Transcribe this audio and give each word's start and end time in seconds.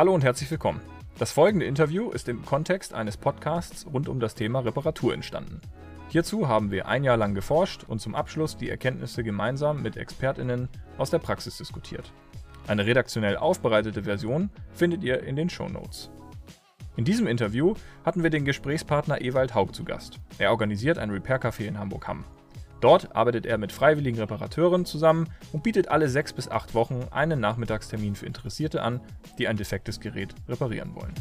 Hallo 0.00 0.14
und 0.14 0.24
herzlich 0.24 0.50
willkommen. 0.50 0.80
Das 1.18 1.30
folgende 1.30 1.66
Interview 1.66 2.10
ist 2.10 2.26
im 2.30 2.42
Kontext 2.46 2.94
eines 2.94 3.18
Podcasts 3.18 3.84
rund 3.84 4.08
um 4.08 4.18
das 4.18 4.34
Thema 4.34 4.60
Reparatur 4.60 5.12
entstanden. 5.12 5.60
Hierzu 6.08 6.48
haben 6.48 6.70
wir 6.70 6.88
ein 6.88 7.04
Jahr 7.04 7.18
lang 7.18 7.34
geforscht 7.34 7.84
und 7.86 8.00
zum 8.00 8.14
Abschluss 8.14 8.56
die 8.56 8.70
Erkenntnisse 8.70 9.22
gemeinsam 9.22 9.82
mit 9.82 9.98
ExpertInnen 9.98 10.70
aus 10.96 11.10
der 11.10 11.18
Praxis 11.18 11.58
diskutiert. 11.58 12.14
Eine 12.66 12.86
redaktionell 12.86 13.36
aufbereitete 13.36 14.04
Version 14.04 14.48
findet 14.72 15.04
ihr 15.04 15.22
in 15.22 15.36
den 15.36 15.50
Show 15.50 15.68
Notes. 15.68 16.08
In 16.96 17.04
diesem 17.04 17.26
Interview 17.26 17.74
hatten 18.02 18.22
wir 18.22 18.30
den 18.30 18.46
Gesprächspartner 18.46 19.20
Ewald 19.20 19.54
Haug 19.54 19.74
zu 19.74 19.84
Gast. 19.84 20.18
Er 20.38 20.50
organisiert 20.52 20.96
ein 20.96 21.10
Repair-Café 21.10 21.66
in 21.66 21.78
Hamburg-Hamm. 21.78 22.24
Dort 22.80 23.14
arbeitet 23.14 23.44
er 23.44 23.58
mit 23.58 23.72
freiwilligen 23.72 24.18
Reparateuren 24.18 24.86
zusammen 24.86 25.28
und 25.52 25.62
bietet 25.62 25.88
alle 25.88 26.08
sechs 26.08 26.32
bis 26.32 26.48
acht 26.48 26.74
Wochen 26.74 27.06
einen 27.10 27.38
Nachmittagstermin 27.38 28.14
für 28.14 28.24
Interessierte 28.24 28.82
an, 28.82 29.00
die 29.38 29.48
ein 29.48 29.58
defektes 29.58 30.00
Gerät 30.00 30.34
reparieren 30.48 30.94
wollen. 30.94 31.14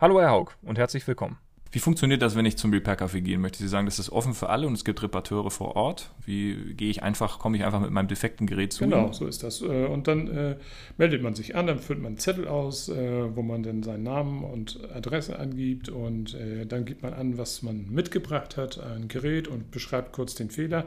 Hallo 0.00 0.20
Herr 0.20 0.30
Haug 0.30 0.52
und 0.62 0.78
herzlich 0.78 1.06
willkommen. 1.06 1.38
Wie 1.70 1.80
funktioniert 1.80 2.22
das, 2.22 2.34
wenn 2.34 2.46
ich 2.46 2.56
zum 2.56 2.72
Repair-Café 2.72 3.20
gehen 3.20 3.42
möchte? 3.42 3.58
Sie 3.58 3.68
sagen, 3.68 3.84
das 3.84 3.98
ist 3.98 4.10
offen 4.10 4.32
für 4.32 4.48
alle 4.48 4.66
und 4.66 4.72
es 4.72 4.84
gibt 4.84 5.02
Reparateure 5.02 5.50
vor 5.50 5.76
Ort. 5.76 6.10
Wie 6.24 6.74
gehe 6.74 6.88
ich 6.88 7.02
einfach, 7.02 7.38
komme 7.38 7.58
ich 7.58 7.64
einfach 7.64 7.80
mit 7.80 7.90
meinem 7.90 8.08
defekten 8.08 8.46
Gerät 8.46 8.72
zu? 8.72 8.84
Genau, 8.84 9.12
so 9.12 9.26
ist 9.26 9.42
das. 9.42 9.60
Äh, 9.60 9.86
und 9.86 10.08
dann 10.08 10.28
äh, 10.28 10.56
meldet 10.96 11.22
man 11.22 11.34
sich 11.34 11.56
an, 11.56 11.66
dann 11.66 11.78
füllt 11.78 11.98
man 11.98 12.12
einen 12.12 12.18
Zettel 12.18 12.48
aus, 12.48 12.88
äh, 12.88 13.36
wo 13.36 13.42
man 13.42 13.62
dann 13.62 13.82
seinen 13.82 14.04
Namen 14.04 14.44
und 14.44 14.80
Adresse 14.94 15.38
angibt 15.38 15.90
und 15.90 16.34
äh, 16.34 16.64
dann 16.64 16.86
gibt 16.86 17.02
man 17.02 17.12
an, 17.12 17.36
was 17.36 17.62
man 17.62 17.90
mitgebracht 17.90 18.56
hat, 18.56 18.80
ein 18.80 19.08
Gerät 19.08 19.46
und 19.46 19.70
beschreibt 19.70 20.12
kurz 20.12 20.34
den 20.34 20.48
Fehler. 20.48 20.86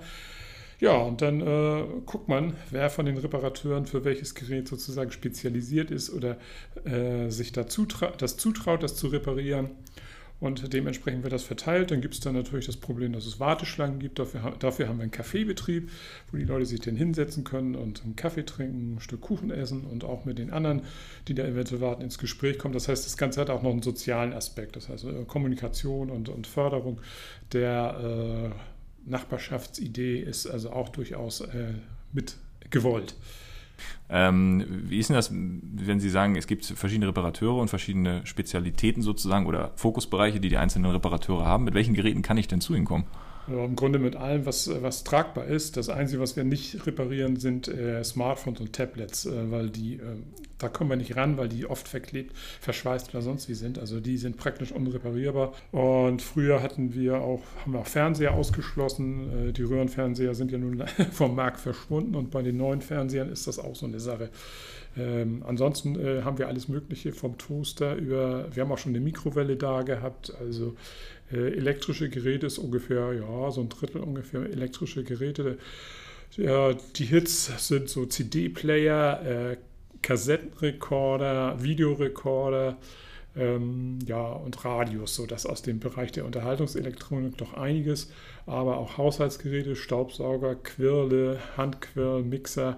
Ja, 0.79 0.97
und 0.97 1.21
dann 1.21 1.41
äh, 1.41 1.83
guckt 2.07 2.27
man, 2.27 2.55
wer 2.71 2.89
von 2.89 3.05
den 3.05 3.17
Reparateuren 3.17 3.85
für 3.85 4.03
welches 4.03 4.33
Gerät 4.33 4.67
sozusagen 4.67 5.11
spezialisiert 5.11 5.91
ist 5.91 6.09
oder 6.09 6.37
äh, 6.85 7.29
sich 7.29 7.51
dazu 7.51 7.85
das 8.17 8.37
zutraut, 8.37 8.81
das 8.81 8.95
zu 8.95 9.07
reparieren. 9.07 9.69
Und 10.41 10.73
dementsprechend 10.73 11.21
wird 11.21 11.33
das 11.33 11.43
verteilt. 11.43 11.91
Dann 11.91 12.01
gibt 12.01 12.15
es 12.15 12.19
dann 12.19 12.33
natürlich 12.33 12.65
das 12.65 12.75
Problem, 12.75 13.13
dass 13.13 13.27
es 13.27 13.39
Warteschlangen 13.39 13.99
gibt. 13.99 14.17
Dafür, 14.17 14.55
dafür 14.57 14.87
haben 14.87 14.97
wir 14.97 15.03
einen 15.03 15.11
Kaffeebetrieb, 15.11 15.91
wo 16.31 16.37
die 16.37 16.45
Leute 16.45 16.65
sich 16.65 16.79
dann 16.79 16.95
hinsetzen 16.95 17.43
können 17.43 17.75
und 17.75 18.03
einen 18.03 18.15
Kaffee 18.15 18.43
trinken, 18.43 18.95
ein 18.95 18.99
Stück 19.01 19.21
Kuchen 19.21 19.51
essen 19.51 19.85
und 19.85 20.03
auch 20.03 20.25
mit 20.25 20.39
den 20.39 20.49
anderen, 20.49 20.81
die 21.27 21.35
da 21.35 21.43
eventuell 21.43 21.79
warten, 21.79 22.01
ins 22.01 22.17
Gespräch 22.17 22.57
kommen. 22.57 22.73
Das 22.73 22.87
heißt, 22.87 23.05
das 23.05 23.17
Ganze 23.17 23.39
hat 23.39 23.51
auch 23.51 23.61
noch 23.61 23.69
einen 23.69 23.83
sozialen 23.83 24.33
Aspekt. 24.33 24.75
Das 24.75 24.89
heißt, 24.89 25.05
äh, 25.05 25.25
Kommunikation 25.27 26.09
und, 26.09 26.27
und 26.27 26.47
Förderung 26.47 26.99
der 27.53 28.51
äh, 29.05 29.09
Nachbarschaftsidee 29.09 30.21
ist 30.21 30.47
also 30.47 30.71
auch 30.71 30.89
durchaus 30.89 31.41
äh, 31.41 31.73
mit 32.13 32.35
gewollt. 32.71 33.13
Ähm, 34.09 34.65
wie 34.87 34.99
ist 34.99 35.09
denn 35.09 35.15
das, 35.15 35.31
wenn 35.31 35.99
Sie 35.99 36.09
sagen, 36.09 36.35
es 36.35 36.47
gibt 36.47 36.65
verschiedene 36.65 37.07
Reparateure 37.07 37.61
und 37.61 37.69
verschiedene 37.69 38.25
Spezialitäten 38.25 39.01
sozusagen 39.01 39.45
oder 39.45 39.71
Fokusbereiche, 39.75 40.39
die 40.39 40.49
die 40.49 40.57
einzelnen 40.57 40.91
Reparateure 40.91 41.45
haben? 41.45 41.63
Mit 41.63 41.73
welchen 41.73 41.93
Geräten 41.93 42.21
kann 42.21 42.37
ich 42.37 42.47
denn 42.47 42.61
zu 42.61 42.75
Ihnen 42.75 42.85
kommen? 42.85 43.05
Ja, 43.47 43.65
Im 43.65 43.75
Grunde 43.75 43.99
mit 43.99 44.15
allem, 44.15 44.45
was, 44.45 44.69
was 44.81 45.03
tragbar 45.03 45.45
ist. 45.45 45.75
Das 45.77 45.89
Einzige, 45.89 46.21
was 46.21 46.35
wir 46.35 46.43
nicht 46.43 46.85
reparieren, 46.85 47.37
sind 47.37 47.67
äh, 47.67 48.03
Smartphones 48.03 48.59
und 48.59 48.73
Tablets, 48.73 49.25
äh, 49.25 49.51
weil 49.51 49.69
die, 49.69 49.95
äh, 49.95 50.17
da 50.59 50.69
kommen 50.69 50.91
wir 50.91 50.97
nicht 50.97 51.15
ran, 51.15 51.37
weil 51.37 51.49
die 51.49 51.65
oft 51.65 51.87
verklebt, 51.87 52.35
verschweißt 52.61 53.09
oder 53.09 53.21
sonst 53.21 53.49
wie 53.49 53.55
sind. 53.55 53.79
Also 53.79 53.99
die 53.99 54.17
sind 54.17 54.37
praktisch 54.37 54.71
unreparierbar. 54.71 55.53
Und 55.71 56.21
früher 56.21 56.61
hatten 56.61 56.93
wir 56.93 57.21
auch, 57.21 57.41
haben 57.61 57.73
wir 57.73 57.79
auch 57.79 57.87
Fernseher 57.87 58.33
ausgeschlossen. 58.35 59.49
Äh, 59.49 59.53
die 59.53 59.63
Röhrenfernseher 59.63 60.35
sind 60.35 60.51
ja 60.51 60.57
nun 60.59 60.83
vom 61.11 61.35
Markt 61.35 61.59
verschwunden 61.59 62.15
und 62.15 62.29
bei 62.29 62.43
den 62.43 62.57
neuen 62.57 62.81
Fernsehern 62.81 63.29
ist 63.29 63.47
das 63.47 63.57
auch 63.57 63.75
so 63.75 63.87
eine 63.87 63.99
Sache. 63.99 64.29
Ähm, 64.97 65.43
ansonsten 65.47 65.97
äh, 65.97 66.23
haben 66.23 66.37
wir 66.37 66.49
alles 66.49 66.67
Mögliche 66.67 67.13
vom 67.13 67.37
Toaster 67.37 67.95
über, 67.95 68.53
wir 68.53 68.63
haben 68.63 68.71
auch 68.71 68.77
schon 68.77 68.91
eine 68.91 68.99
Mikrowelle 68.99 69.55
da 69.55 69.83
gehabt, 69.83 70.33
also 70.37 70.75
elektrische 71.37 72.09
Geräte 72.09 72.47
ist 72.47 72.57
ungefähr, 72.57 73.13
ja, 73.13 73.51
so 73.51 73.61
ein 73.61 73.69
Drittel 73.69 74.01
ungefähr 74.01 74.41
elektrische 74.41 75.03
Geräte. 75.03 75.57
Ja, 76.37 76.73
die 76.95 77.05
Hits 77.05 77.67
sind 77.67 77.89
so 77.89 78.05
CD-Player, 78.05 79.51
äh, 79.51 79.57
Kassettenrekorder, 80.01 81.61
Videorekorder, 81.61 82.77
ähm, 83.35 83.99
ja, 84.05 84.21
und 84.21 84.63
Radios, 84.65 85.15
so 85.15 85.25
dass 85.25 85.45
aus 85.45 85.61
dem 85.61 85.79
Bereich 85.79 86.11
der 86.11 86.25
Unterhaltungselektronik 86.25 87.37
doch 87.37 87.53
einiges, 87.53 88.11
aber 88.45 88.77
auch 88.77 88.97
Haushaltsgeräte, 88.97 89.75
Staubsauger, 89.75 90.55
Quirle, 90.55 91.39
Handquirl, 91.55 92.23
Mixer, 92.23 92.77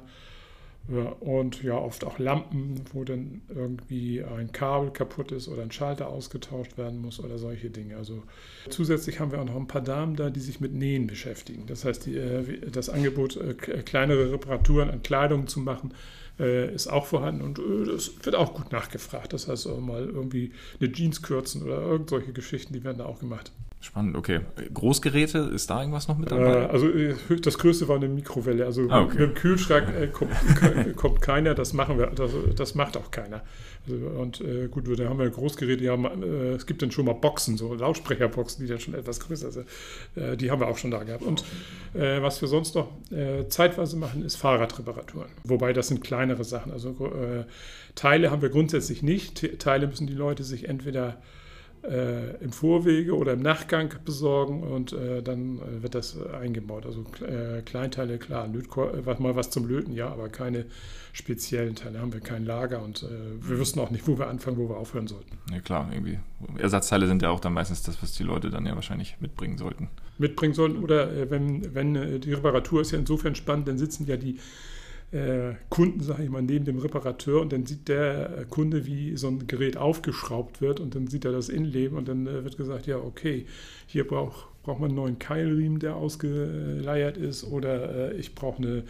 und 0.88 1.64
ja, 1.64 1.78
oft 1.78 2.04
auch 2.04 2.20
Lampen, 2.20 2.82
wo 2.92 3.06
dann 3.06 3.42
irgendwie 3.48 4.22
ein 4.22 4.52
Kabel 4.52 4.92
kaputt 4.92 5.32
ist 5.32 5.48
oder 5.48 5.62
ein 5.62 5.72
Schalter 5.72 6.10
ausgetauscht 6.10 6.78
werden 6.78 7.02
muss 7.02 7.22
oder 7.22 7.38
solche 7.38 7.70
Dinge. 7.70 7.96
Also 7.96 8.24
zusätzlich 8.70 9.22
haben 9.22 9.32
wir 9.32 9.40
auch 9.40 9.46
noch 9.46 9.56
ein 9.56 9.68
paar 9.68 9.82
Damen 9.82 10.18
da, 10.18 10.30
die 10.30 10.42
sich 10.42 10.60
mit 10.60 10.74
Nähen 10.74 11.08
beschäftigen. 11.08 11.68
Das 11.68 11.86
heißt, 11.86 12.06
die, 12.06 12.18
äh, 12.18 12.70
das 12.70 12.90
Angebot, 12.90 13.38
äh, 13.38 13.54
kleinere 13.54 14.34
Reparaturen 14.34 14.90
an 14.90 15.02
Kleidung 15.04 15.48
zu 15.48 15.62
machen, 15.62 15.94
äh, 16.38 16.74
ist 16.74 16.88
auch 16.88 17.06
vorhanden 17.06 17.44
und 17.44 17.62
das 17.88 18.12
wird 18.26 18.36
auch 18.36 18.54
gut 18.54 18.74
nachgefragt. 18.74 19.32
Das 19.32 19.48
heißt, 19.48 19.68
mal 19.80 20.06
irgendwie 20.06 20.52
eine 20.82 20.92
Jeans 20.92 21.22
kürzen 21.22 21.64
oder 21.64 21.82
irgend 21.82 22.10
solche 22.10 22.34
Geschichten, 22.34 22.74
die 22.74 22.84
werden 22.84 22.98
da 22.98 23.06
auch 23.06 23.20
gemacht. 23.20 23.54
Spannend, 23.84 24.16
okay. 24.16 24.40
Großgeräte, 24.74 25.40
ist 25.54 25.70
da 25.70 25.82
irgendwas 25.82 26.08
noch 26.08 26.18
mit 26.18 26.32
dabei? 26.32 26.62
Äh, 26.62 26.66
also 26.68 26.88
äh, 26.88 27.16
das 27.42 27.58
größte 27.58 27.90
war 27.90 27.98
eine 27.98 28.08
Mikrowelle. 28.08 28.66
Also 28.66 28.90
ah, 28.90 29.02
okay. 29.02 29.20
mit 29.20 29.20
dem 29.20 29.34
Kühlschrank 29.34 29.90
äh, 29.94 30.08
kommt, 30.08 30.32
kommt, 30.96 31.20
keiner, 31.20 31.54
das 31.54 31.74
machen 31.74 31.98
wir, 31.98 32.08
das, 32.08 32.32
das 32.56 32.76
macht 32.76 32.96
auch 32.96 33.12
keiner. 33.12 33.42
Also, 33.86 34.06
und 34.08 34.40
äh, 34.40 34.70
gut, 34.70 34.88
da 34.98 35.10
haben 35.10 35.20
wir 35.20 35.30
Großgeräte, 35.30 35.90
haben, 35.90 36.06
äh, 36.06 36.54
es 36.54 36.66
gibt 36.66 36.82
dann 36.82 36.92
schon 36.92 37.04
mal 37.04 37.12
Boxen, 37.12 37.58
so 37.58 37.74
Lautsprecherboxen, 37.74 38.64
die 38.64 38.70
dann 38.70 38.80
schon 38.80 38.94
etwas 38.94 39.20
größer 39.20 39.52
sind. 39.52 39.68
Äh, 40.16 40.38
die 40.38 40.50
haben 40.50 40.62
wir 40.62 40.70
auch 40.70 40.78
schon 40.78 40.92
da 40.92 41.04
gehabt. 41.04 41.24
Und 41.24 41.44
was 41.94 42.42
wir 42.42 42.48
sonst 42.48 42.74
noch 42.74 42.90
zeitweise 43.50 43.98
machen, 43.98 44.24
ist 44.24 44.36
Fahrradreparaturen. 44.36 45.30
Wobei 45.44 45.74
das 45.74 45.90
sind 45.90 46.04
kleinere 46.04 46.44
Sachen. 46.44 46.72
Also 46.72 46.96
Teile 47.94 48.32
haben 48.32 48.42
wir 48.42 48.50
grundsätzlich 48.50 49.04
nicht. 49.04 49.60
Teile 49.60 49.86
müssen 49.86 50.08
die 50.08 50.16
Leute 50.16 50.44
sich 50.44 50.68
entweder 50.68 51.18
äh, 51.84 52.36
im 52.38 52.52
Vorwege 52.52 53.16
oder 53.16 53.34
im 53.34 53.42
Nachgang 53.42 53.94
besorgen 54.06 54.64
und 54.64 54.94
äh, 54.94 55.22
dann 55.22 55.60
äh, 55.60 55.84
wird 55.84 55.96
das 55.96 56.18
eingebaut. 56.22 56.86
Also 56.86 57.06
äh, 57.26 57.62
Kleinteile, 57.62 58.18
klar, 58.18 58.48
äh, 58.48 59.22
mal 59.22 59.36
was 59.36 59.50
zum 59.50 59.68
Löten, 59.68 59.94
ja, 59.94 60.08
aber 60.08 60.30
keine 60.30 60.66
speziellen 61.12 61.76
Teile. 61.76 62.00
Haben 62.00 62.14
wir 62.14 62.22
kein 62.22 62.46
Lager 62.46 62.82
und 62.82 63.04
äh, 63.04 63.08
wir 63.48 63.60
wüssten 63.60 63.80
auch 63.80 63.92
nicht, 63.92 64.08
wo 64.08 64.18
wir 64.18 64.28
anfangen, 64.28 64.58
wo 64.58 64.70
wir 64.70 64.78
aufhören 64.78 65.08
sollten. 65.08 65.38
Ja, 65.52 65.60
klar, 65.60 65.90
irgendwie. 65.92 66.20
Ersatzteile 66.58 67.08
sind 67.08 67.22
ja 67.22 67.30
auch 67.30 67.40
dann 67.40 67.54
meistens 67.54 67.84
das, 67.84 68.02
was 68.02 68.14
die 68.14 68.24
Leute 68.24 68.50
dann 68.50 68.66
ja 68.66 68.76
wahrscheinlich 68.76 69.18
mitbringen 69.20 69.58
sollten. 69.58 69.90
Mitbringen 70.18 70.54
sollten 70.54 70.84
oder 70.84 71.30
wenn, 71.30 71.74
wenn 71.74 72.22
die 72.22 72.34
Reparatur 72.34 72.82
ist 72.82 72.92
ja 72.92 73.00
insofern 73.00 73.36
spannend, 73.36 73.68
dann 73.68 73.78
sitzen 73.78 74.06
ja 74.06 74.16
die 74.16 74.40
Kunden, 75.70 76.02
sage 76.02 76.24
ich 76.24 76.30
mal, 76.30 76.42
neben 76.42 76.66
dem 76.66 76.80
Reparateur 76.80 77.42
und 77.42 77.54
dann 77.54 77.66
sieht 77.66 77.88
der 77.88 78.38
äh, 78.40 78.46
Kunde, 78.50 78.86
wie 78.86 79.16
so 79.16 79.28
ein 79.28 79.46
Gerät 79.46 79.78
aufgeschraubt 79.78 80.62
wird 80.62 80.80
und 80.80 80.96
dann 80.96 81.08
sieht 81.08 81.26
er 81.26 81.32
das 81.32 81.50
Innenleben 81.50 81.98
und 81.98 82.08
dann 82.08 82.26
äh, 82.26 82.44
wird 82.44 82.58
gesagt, 82.58 82.88
ja, 82.88 82.98
okay, 82.98 83.46
hier 83.86 84.08
braucht 84.08 84.48
braucht 84.64 84.80
man 84.80 84.92
einen 84.92 84.96
neuen 84.96 85.20
Keilriemen, 85.20 85.80
der 85.80 85.98
ausgeleiert 85.98 87.18
ist 87.18 87.44
oder 87.44 88.14
äh, 88.14 88.16
ich 88.16 88.34
brauche 88.34 88.64
eine 88.64 88.84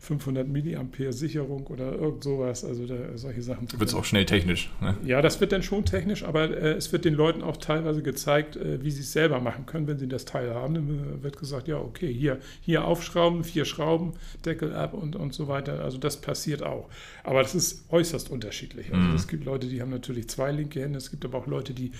500 0.00 0.46
Milliampere 0.46 1.12
Sicherung 1.12 1.66
oder 1.66 1.92
irgend 1.92 2.22
sowas. 2.22 2.64
Also 2.64 2.86
da, 2.86 3.16
solche 3.16 3.42
Sachen. 3.42 3.68
Wird 3.70 3.88
es 3.88 3.94
auch 3.94 4.04
schnell 4.04 4.26
technisch. 4.26 4.70
Ne? 4.80 4.96
Ja, 5.04 5.20
das 5.22 5.40
wird 5.40 5.52
dann 5.52 5.62
schon 5.62 5.84
technisch, 5.84 6.22
aber 6.22 6.50
äh, 6.50 6.72
es 6.72 6.92
wird 6.92 7.04
den 7.04 7.14
Leuten 7.14 7.42
auch 7.42 7.56
teilweise 7.56 8.02
gezeigt, 8.02 8.56
äh, 8.56 8.82
wie 8.82 8.90
sie 8.90 9.00
es 9.00 9.12
selber 9.12 9.40
machen 9.40 9.66
können, 9.66 9.86
wenn 9.86 9.98
sie 9.98 10.08
das 10.08 10.24
Teil 10.24 10.54
haben. 10.54 10.74
Dann 10.74 11.22
wird 11.22 11.38
gesagt, 11.38 11.68
ja, 11.68 11.78
okay, 11.78 12.12
hier, 12.12 12.38
hier 12.60 12.84
aufschrauben, 12.84 13.44
vier 13.44 13.64
Schrauben, 13.64 14.12
Deckel 14.44 14.74
ab 14.74 14.94
und, 14.94 15.16
und 15.16 15.34
so 15.34 15.48
weiter. 15.48 15.80
Also 15.80 15.98
das 15.98 16.20
passiert 16.20 16.62
auch. 16.62 16.88
Aber 17.24 17.42
das 17.42 17.54
ist 17.54 17.84
äußerst 17.90 18.30
unterschiedlich. 18.30 18.92
Also 18.92 19.08
mhm. 19.08 19.14
es 19.14 19.26
gibt 19.26 19.44
Leute, 19.44 19.66
die 19.66 19.80
haben 19.80 19.90
natürlich 19.90 20.28
zwei 20.28 20.52
linke 20.52 20.80
Hände, 20.80 20.98
es 20.98 21.10
gibt 21.10 21.24
aber 21.24 21.38
auch 21.38 21.46
Leute, 21.46 21.74
die 21.74 21.92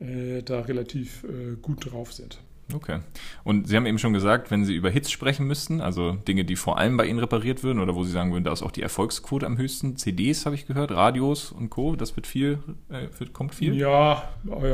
äh, 0.00 0.42
da 0.42 0.60
relativ 0.60 1.24
äh, 1.24 1.56
gut 1.60 1.90
drauf 1.90 2.12
sind. 2.12 2.40
Okay. 2.74 3.00
Und 3.44 3.66
Sie 3.66 3.76
haben 3.76 3.86
eben 3.86 3.98
schon 3.98 4.12
gesagt, 4.12 4.50
wenn 4.50 4.64
Sie 4.64 4.74
über 4.74 4.90
Hits 4.90 5.10
sprechen 5.10 5.46
müssten, 5.46 5.80
also 5.80 6.12
Dinge, 6.12 6.44
die 6.44 6.56
vor 6.56 6.78
allem 6.78 6.96
bei 6.96 7.06
Ihnen 7.06 7.18
repariert 7.18 7.62
würden 7.62 7.80
oder 7.80 7.94
wo 7.94 8.04
Sie 8.04 8.10
sagen 8.10 8.32
würden, 8.32 8.44
da 8.44 8.52
ist 8.52 8.62
auch 8.62 8.70
die 8.70 8.82
Erfolgsquote 8.82 9.46
am 9.46 9.56
höchsten. 9.56 9.96
CDs 9.96 10.44
habe 10.44 10.54
ich 10.54 10.66
gehört, 10.66 10.90
Radios 10.90 11.50
und 11.50 11.70
Co. 11.70 11.96
Das 11.96 12.14
wird 12.16 12.26
viel, 12.26 12.58
äh, 12.90 13.06
wird, 13.18 13.32
kommt 13.32 13.54
viel. 13.54 13.74
Ja, 13.74 14.28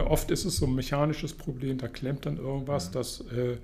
oft 0.06 0.30
ist 0.30 0.44
es 0.44 0.56
so 0.56 0.66
ein 0.66 0.74
mechanisches 0.74 1.34
Problem, 1.34 1.78
da 1.78 1.86
klemmt 1.86 2.26
dann 2.26 2.36
irgendwas. 2.36 2.90
Das 2.90 3.20
äh, 3.20 3.58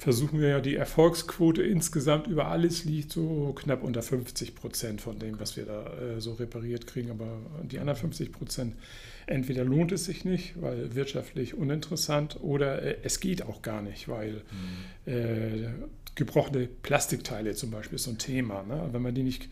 versuchen 0.00 0.40
wir 0.40 0.48
ja, 0.48 0.60
die 0.60 0.76
Erfolgsquote 0.76 1.62
insgesamt 1.62 2.26
über 2.26 2.48
alles 2.48 2.86
liegt 2.86 3.12
so 3.12 3.52
knapp 3.52 3.82
unter 3.82 4.00
50 4.02 4.54
Prozent 4.54 5.02
von 5.02 5.18
dem, 5.18 5.38
was 5.38 5.58
wir 5.58 5.66
da 5.66 5.92
äh, 5.92 6.20
so 6.22 6.32
repariert 6.32 6.86
kriegen. 6.86 7.10
Aber 7.10 7.38
die 7.64 7.78
anderen 7.78 7.98
50 7.98 8.32
Prozent 8.32 8.76
entweder 9.26 9.62
lohnt 9.62 9.92
es 9.92 10.06
sich 10.06 10.24
nicht, 10.24 10.54
weil 10.60 10.94
wirtschaftlich 10.94 11.52
uninteressant, 11.52 12.38
oder 12.40 12.82
äh, 12.82 12.96
es 13.02 13.20
geht 13.20 13.42
auch 13.42 13.60
gar 13.60 13.82
nicht, 13.82 14.08
weil 14.08 14.42
mhm. 15.06 15.12
äh, 15.12 15.68
gebrochene 16.14 16.66
Plastikteile 16.82 17.54
zum 17.54 17.70
Beispiel 17.70 17.96
ist 17.96 18.04
so 18.04 18.10
ein 18.10 18.18
Thema. 18.18 18.62
Ne? 18.62 18.88
Wenn 18.92 19.02
man 19.02 19.14
die 19.14 19.22
nicht 19.22 19.50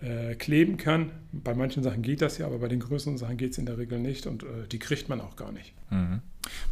äh, 0.00 0.34
kleben 0.34 0.76
kann, 0.76 1.10
bei 1.32 1.54
manchen 1.54 1.82
Sachen 1.82 2.02
geht 2.02 2.20
das 2.20 2.38
ja, 2.38 2.46
aber 2.46 2.58
bei 2.58 2.68
den 2.68 2.80
größeren 2.80 3.16
Sachen 3.16 3.36
geht 3.36 3.52
es 3.52 3.58
in 3.58 3.66
der 3.66 3.78
Regel 3.78 3.98
nicht 3.98 4.26
und 4.26 4.42
äh, 4.42 4.66
die 4.70 4.78
kriegt 4.78 5.08
man 5.08 5.20
auch 5.20 5.36
gar 5.36 5.52
nicht. 5.52 5.72
Mhm. 5.90 6.20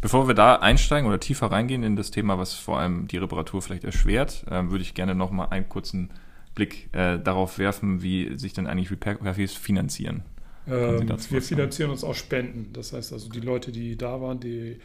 Bevor 0.00 0.29
wir 0.29 0.35
da 0.35 0.56
einsteigen 0.56 1.09
oder 1.09 1.19
tiefer 1.19 1.47
reingehen 1.47 1.82
in 1.82 1.97
das 1.97 2.11
Thema, 2.11 2.38
was 2.38 2.55
vor 2.55 2.79
allem 2.79 3.09
die 3.09 3.17
Reparatur 3.17 3.62
vielleicht 3.62 3.85
erschwert, 3.85 4.44
äh, 4.50 4.71
würde 4.71 4.82
ich 4.82 4.94
gerne 4.94 5.15
noch 5.15 5.31
mal 5.31 5.47
einen 5.47 5.69
kurzen 5.69 6.11
Blick 6.55 6.88
äh, 6.93 7.19
darauf 7.19 7.59
werfen, 7.59 8.03
wie 8.03 8.38
sich 8.38 8.53
dann 8.53 8.67
eigentlich 8.67 8.91
Repair-Cafés 8.91 9.59
finanzieren. 9.59 10.23
Ähm, 10.67 11.09
wir 11.31 11.43
finanzieren 11.43 11.91
uns 11.91 12.05
aus 12.05 12.17
Spenden. 12.17 12.73
Das 12.73 12.93
heißt 12.93 13.12
also, 13.12 13.29
die 13.29 13.41
Leute, 13.41 13.73
die 13.73 13.97
da 13.97 14.20
waren, 14.20 14.41
die 14.41 14.79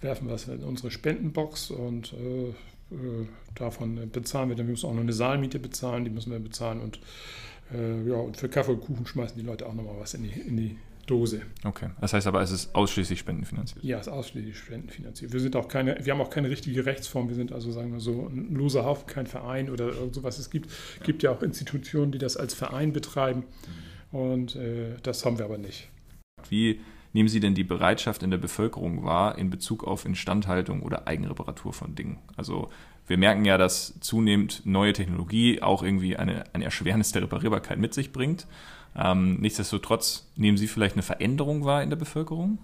werfen 0.00 0.28
was 0.30 0.46
in 0.48 0.62
unsere 0.62 0.90
Spendenbox 0.90 1.70
und 1.70 2.12
äh, 2.12 2.48
äh, 2.94 3.26
davon 3.54 4.10
bezahlen 4.10 4.48
wir. 4.48 4.56
Dann 4.56 4.66
müssen 4.66 4.84
wir 4.84 4.90
auch 4.90 4.94
noch 4.94 5.02
eine 5.02 5.12
Saalmiete 5.12 5.58
bezahlen, 5.58 6.04
die 6.04 6.10
müssen 6.10 6.32
wir 6.32 6.38
bezahlen 6.38 6.80
und 6.80 7.00
ja, 7.72 8.16
und 8.16 8.36
für 8.36 8.48
Kaffee 8.48 8.72
und 8.72 8.80
Kuchen 8.80 9.06
schmeißen 9.06 9.36
die 9.38 9.44
Leute 9.44 9.66
auch 9.66 9.74
nochmal 9.74 9.96
was 9.98 10.14
in 10.14 10.22
die, 10.22 10.30
in 10.30 10.56
die 10.56 10.76
Dose. 11.08 11.42
Okay. 11.64 11.90
Das 12.00 12.12
heißt 12.12 12.26
aber, 12.26 12.42
es 12.42 12.50
ist 12.50 12.74
ausschließlich 12.74 13.18
spendenfinanziert. 13.18 13.82
Ja, 13.82 13.98
es 13.98 14.06
ist 14.06 14.12
ausschließlich 14.12 14.56
spendenfinanziert. 14.56 15.32
Wir 15.32 15.40
sind 15.40 15.56
auch 15.56 15.68
keine, 15.68 16.04
wir 16.04 16.12
haben 16.12 16.20
auch 16.20 16.30
keine 16.30 16.50
richtige 16.50 16.86
Rechtsform. 16.86 17.28
Wir 17.28 17.34
sind 17.34 17.50
also, 17.50 17.72
sagen 17.72 17.92
wir 17.92 18.00
so, 18.00 18.28
ein 18.28 18.54
loser 18.54 18.84
Haufen, 18.84 19.06
kein 19.06 19.26
Verein 19.26 19.70
oder 19.70 19.92
sowas. 20.12 20.38
Es 20.38 20.50
gibt, 20.50 20.70
ja. 20.70 21.04
gibt 21.04 21.22
ja 21.22 21.30
auch 21.30 21.42
Institutionen, 21.42 22.12
die 22.12 22.18
das 22.18 22.36
als 22.36 22.54
Verein 22.54 22.92
betreiben. 22.92 23.44
Und 24.12 24.56
äh, 24.56 24.96
das 25.02 25.24
haben 25.24 25.38
wir 25.38 25.46
aber 25.46 25.58
nicht. 25.58 25.88
Wie 26.48 26.80
nehmen 27.12 27.28
Sie 27.28 27.40
denn 27.40 27.54
die 27.54 27.64
Bereitschaft 27.64 28.22
in 28.22 28.30
der 28.30 28.38
Bevölkerung 28.38 29.04
wahr 29.04 29.38
in 29.38 29.50
Bezug 29.50 29.84
auf 29.84 30.04
Instandhaltung 30.04 30.82
oder 30.82 31.08
Eigenreparatur 31.08 31.72
von 31.72 31.94
Dingen? 31.94 32.18
Also 32.36 32.70
wir 33.08 33.18
merken 33.18 33.44
ja, 33.44 33.58
dass 33.58 33.94
zunehmend 34.00 34.62
neue 34.64 34.92
Technologie 34.92 35.62
auch 35.62 35.82
irgendwie 35.82 36.16
eine, 36.16 36.44
eine 36.52 36.64
Erschwernis 36.64 37.12
der 37.12 37.22
Reparierbarkeit 37.22 37.78
mit 37.78 37.94
sich 37.94 38.12
bringt. 38.12 38.46
Ähm, 38.96 39.40
nichtsdestotrotz 39.40 40.28
nehmen 40.36 40.56
Sie 40.56 40.66
vielleicht 40.66 40.94
eine 40.94 41.02
Veränderung 41.02 41.64
wahr 41.64 41.82
in 41.82 41.90
der 41.90 41.96
Bevölkerung? 41.96 42.58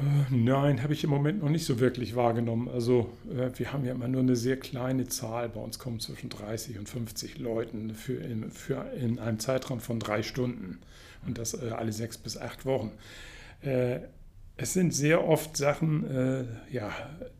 Äh, 0.00 0.34
nein, 0.34 0.82
habe 0.82 0.92
ich 0.92 1.04
im 1.04 1.10
Moment 1.10 1.42
noch 1.42 1.48
nicht 1.48 1.64
so 1.64 1.80
wirklich 1.80 2.16
wahrgenommen. 2.16 2.68
Also 2.68 3.10
äh, 3.30 3.50
wir 3.58 3.72
haben 3.72 3.84
ja 3.84 3.92
immer 3.92 4.08
nur 4.08 4.22
eine 4.22 4.36
sehr 4.36 4.56
kleine 4.56 5.08
Zahl. 5.08 5.48
Bei 5.48 5.60
uns 5.60 5.78
kommen 5.78 6.00
zwischen 6.00 6.30
30 6.30 6.78
und 6.78 6.88
50 6.88 7.38
Leuten 7.38 7.94
für 7.94 8.14
in, 8.14 8.50
für 8.50 8.90
in 8.92 9.18
einem 9.18 9.38
Zeitraum 9.38 9.80
von 9.80 10.00
drei 10.00 10.22
Stunden 10.22 10.78
und 11.26 11.38
das 11.38 11.54
äh, 11.54 11.70
alle 11.70 11.92
sechs 11.92 12.16
bis 12.18 12.36
acht 12.36 12.64
Wochen. 12.64 12.92
Es 14.56 14.72
sind 14.72 14.94
sehr 14.94 15.28
oft 15.28 15.54
Sachen, 15.54 16.48
ja, 16.72 16.94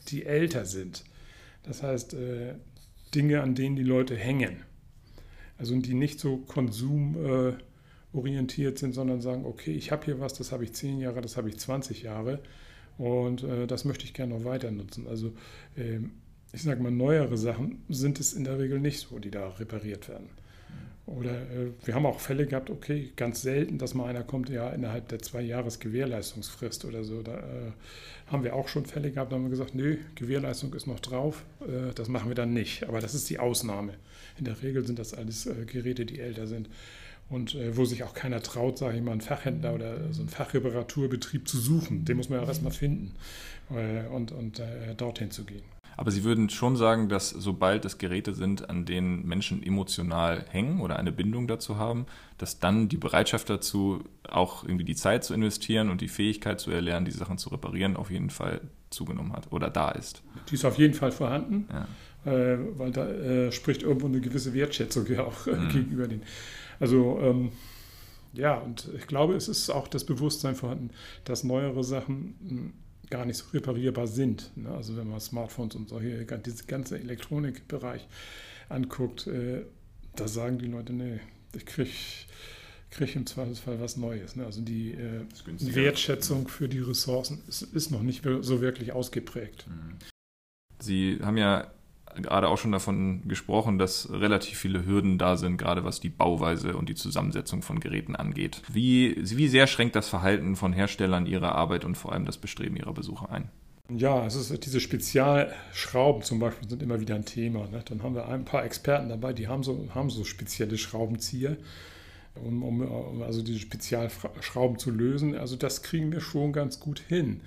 die 0.08 0.26
älter 0.26 0.67
sind. 0.67 1.02
Das 1.62 1.83
heißt, 1.83 2.17
Dinge, 3.15 3.43
an 3.43 3.55
denen 3.55 3.77
die 3.77 3.83
Leute 3.83 4.17
hängen. 4.17 4.62
Also 5.59 5.79
die 5.79 5.95
nicht 5.95 6.19
so 6.19 6.39
konsum 6.39 7.17
orientiert 8.12 8.79
sind, 8.79 8.95
sondern 8.95 9.21
sagen, 9.21 9.45
okay, 9.45 9.73
ich 9.73 9.93
habe 9.93 10.05
hier 10.05 10.21
was, 10.21 10.35
das 10.35 10.53
habe 10.53 10.65
ich 10.65 10.73
zehn 10.73 10.99
Jahre, 10.99 11.21
das 11.21 11.37
habe 11.37 11.49
ich 11.49 11.59
20 11.59 12.03
Jahre 12.03 12.41
und 12.99 13.45
äh, 13.45 13.67
das 13.67 13.85
möchte 13.85 14.05
ich 14.05 14.15
gerne 14.15 14.35
noch 14.35 14.45
weiter 14.45 14.71
nutzen. 14.71 15.07
Also 15.07 15.33
äh, 15.77 16.01
ich 16.53 16.62
sage 16.62 16.83
mal, 16.83 16.91
neuere 16.91 17.39
Sachen 17.39 17.85
sind 17.89 18.19
es 18.19 18.33
in 18.33 18.45
der 18.45 18.59
Regel 18.59 18.81
nicht 18.81 19.01
so, 19.01 19.19
die 19.19 19.31
da 19.31 19.49
repariert 19.49 20.09
werden. 20.09 20.29
Oder 21.11 21.33
äh, 21.33 21.73
wir 21.85 21.95
haben 21.95 22.07
auch 22.07 22.21
Fälle 22.21 22.47
gehabt, 22.47 22.71
okay, 22.71 23.12
ganz 23.17 23.43
selten, 23.43 23.79
dass 23.79 23.95
mal 23.95 24.07
einer 24.07 24.23
kommt, 24.23 24.49
ja, 24.49 24.71
innerhalb 24.71 25.09
der 25.09 25.19
zwei 25.19 25.43
Jahres 25.43 25.81
Gewährleistungsfrist 25.81 26.85
oder 26.85 27.03
so. 27.03 27.23
Da 27.23 27.39
äh, 27.39 27.73
haben 28.29 28.45
wir 28.45 28.55
auch 28.55 28.69
schon 28.69 28.87
Fälle 28.87 29.11
gehabt, 29.11 29.33
da 29.33 29.37
haben 29.37 29.43
wir 29.43 29.51
gesagt, 29.51 29.75
nö, 29.75 29.97
Gewährleistung 30.15 30.73
ist 30.75 30.87
noch 30.87 31.01
drauf, 31.01 31.45
äh, 31.62 31.93
das 31.95 32.09
machen 32.09 32.31
wir 32.31 32.37
dann 32.37 32.53
nicht. 32.53 32.89
Aber 32.89 33.01
das 33.01 33.15
ist 33.15 33.29
die 33.29 33.41
Ausnahme. 33.41 33.95
In 34.39 34.45
der 34.45 34.62
Regel 34.62 34.87
sind 34.87 35.01
das 35.01 35.12
alles 35.12 35.47
äh, 35.47 35.65
Geräte, 35.67 36.07
die 36.07 36.21
älter 36.21 36.47
sind 36.47 36.69
und 37.29 37.56
äh, 37.56 37.77
wo 37.77 37.85
sich 37.85 38.05
auch 38.05 38.15
keiner 38.15 38.41
traut, 38.41 38.79
sage 38.79 38.97
ich 38.97 39.03
mal, 39.03 39.13
einen 39.13 39.21
Fachhändler 39.21 39.75
oder 39.75 40.13
so 40.13 40.21
einen 40.21 40.29
Fachreparaturbetrieb 40.29 41.49
zu 41.49 41.59
suchen. 41.59 42.05
Den 42.05 42.19
muss 42.19 42.29
man 42.29 42.41
ja 42.41 42.47
erstmal 42.47 42.73
finden 42.73 43.17
äh, 43.71 44.06
und, 44.06 44.31
und 44.31 44.63
dorthin 44.97 45.33
zu 45.33 45.45
gehen. 45.45 45.63
Aber 46.00 46.11
Sie 46.11 46.25
würden 46.25 46.49
schon 46.49 46.76
sagen, 46.76 47.11
dass 47.11 47.29
sobald 47.29 47.85
es 47.85 47.99
Geräte 47.99 48.32
sind, 48.32 48.70
an 48.70 48.87
denen 48.87 49.26
Menschen 49.26 49.62
emotional 49.62 50.47
hängen 50.49 50.81
oder 50.81 50.99
eine 50.99 51.12
Bindung 51.12 51.47
dazu 51.47 51.76
haben, 51.76 52.06
dass 52.38 52.58
dann 52.58 52.88
die 52.88 52.97
Bereitschaft 52.97 53.50
dazu, 53.50 54.02
auch 54.26 54.64
irgendwie 54.64 54.87
die 54.87 54.94
Zeit 54.94 55.25
zu 55.25 55.35
investieren 55.35 55.91
und 55.91 56.00
die 56.00 56.08
Fähigkeit 56.08 56.58
zu 56.58 56.70
erlernen, 56.70 57.05
die 57.05 57.11
Sachen 57.11 57.37
zu 57.37 57.50
reparieren, 57.50 57.97
auf 57.97 58.11
jeden 58.11 58.31
Fall 58.31 58.62
zugenommen 58.88 59.35
hat 59.35 59.52
oder 59.52 59.69
da 59.69 59.91
ist. 59.91 60.23
Die 60.49 60.55
ist 60.55 60.64
auf 60.64 60.79
jeden 60.79 60.94
Fall 60.94 61.12
vorhanden, 61.12 61.69
ja. 61.70 62.32
äh, 62.32 62.58
weil 62.79 62.93
da 62.93 63.06
äh, 63.06 63.53
spricht 63.53 63.82
irgendwo 63.82 64.06
eine 64.06 64.23
gewisse 64.23 64.55
Wertschätzung 64.55 65.06
ja 65.06 65.25
auch 65.25 65.46
äh, 65.49 65.53
mhm. 65.55 65.69
gegenüber 65.69 66.08
den 66.08 66.23
also 66.79 67.19
ähm, 67.20 67.53
ja, 68.32 68.55
und 68.55 68.88
ich 68.96 69.06
glaube, 69.06 69.35
es 69.35 69.49
ist 69.49 69.69
auch 69.69 69.87
das 69.87 70.05
Bewusstsein 70.05 70.55
vorhanden, 70.55 70.93
dass 71.25 71.44
neuere 71.44 71.85
Sachen 71.85 72.37
hm, 72.49 72.73
gar 73.11 73.27
nicht 73.27 73.37
so 73.37 73.45
reparierbar 73.53 74.07
sind. 74.07 74.51
Ne? 74.57 74.71
Also 74.71 74.97
wenn 74.97 75.09
man 75.09 75.21
Smartphones 75.21 75.75
und 75.75 75.89
so 75.89 76.01
hier 76.01 76.25
diesen 76.25 76.67
ganzen 76.67 77.01
Elektronikbereich 77.01 78.07
anguckt, 78.69 79.27
äh, 79.27 79.65
da 80.17 80.29
sagen 80.29 80.59
die 80.59 80.67
Leute, 80.67 80.93
nee, 80.93 81.21
ich 81.55 81.67
kriege 81.67 81.91
krieg 82.91 83.15
im 83.15 83.27
Zweifelsfall 83.27 83.81
was 83.81 83.97
Neues. 83.97 84.37
Ne? 84.37 84.45
Also 84.45 84.62
die 84.62 84.93
äh, 84.93 85.25
Wertschätzung 85.61 86.49
für 86.49 86.69
die 86.69 86.81
Ressourcen 86.81 87.41
ist, 87.49 87.62
ist, 87.62 87.91
noch 87.91 88.03
nicht 88.03 88.25
so 88.41 88.61
wirklich 88.61 88.93
ausgeprägt. 88.93 89.67
Mhm. 89.69 89.97
Sie 90.81 91.19
haben 91.23 91.37
ja 91.37 91.71
gerade 92.17 92.49
auch 92.49 92.59
schon 92.59 92.73
davon 92.73 93.27
gesprochen, 93.27 93.79
dass 93.79 94.11
relativ 94.11 94.59
viele 94.59 94.85
Hürden 94.85 95.19
da 95.19 95.37
sind, 95.37 95.57
gerade 95.57 95.85
was 95.85 96.01
die 96.01 96.09
Bauweise 96.09 96.77
und 96.77 96.89
die 96.89 96.95
Zusammensetzung 96.95 97.62
von 97.62 97.81
Geräten 97.81 98.17
angeht. 98.17 98.62
Wie, 98.73 99.17
wie 99.19 99.49
sehr 99.49 99.67
schränkt 99.67 99.97
das 99.97 100.09
Verhalten 100.09 100.57
von 100.57 100.73
Herstellern 100.73 101.27
ihre 101.27 101.53
Arbeit 101.53 101.85
und 101.85 101.97
vor 101.97 102.12
allem 102.12 102.25
das 102.25 102.39
Bestreben 102.39 102.77
ihrer 102.77 102.93
Besucher 102.93 103.31
ein? 103.31 103.51
Ja, 103.97 104.25
es 104.25 104.37
ist, 104.37 104.65
diese 104.65 104.79
Spezialschrauben 104.79 106.23
zum 106.23 106.39
Beispiel 106.39 106.69
sind 106.69 106.83
immer 106.83 107.01
wieder 107.01 107.17
ein 107.17 107.25
Thema. 107.25 107.67
Ne? 107.69 107.83
Dann 107.85 108.03
haben 108.03 108.15
wir 108.15 108.29
ein 108.29 108.45
paar 108.45 108.65
Experten 108.65 109.09
dabei, 109.09 109.33
die 109.33 109.49
haben 109.49 109.65
so, 109.65 109.89
haben 109.95 110.11
so 110.11 110.23
spezielle 110.23 110.79
Schraubenzieher, 110.79 111.56
um, 112.37 112.63
um 112.63 113.23
also 113.23 113.43
diese 113.43 113.58
Spezialschrauben 113.58 114.79
zu 114.79 114.93
lösen. 114.93 115.37
Also 115.37 115.56
das 115.56 115.82
kriegen 115.82 116.13
wir 116.13 116.20
schon 116.20 116.53
ganz 116.53 116.79
gut 116.79 117.01
hin. 117.01 117.41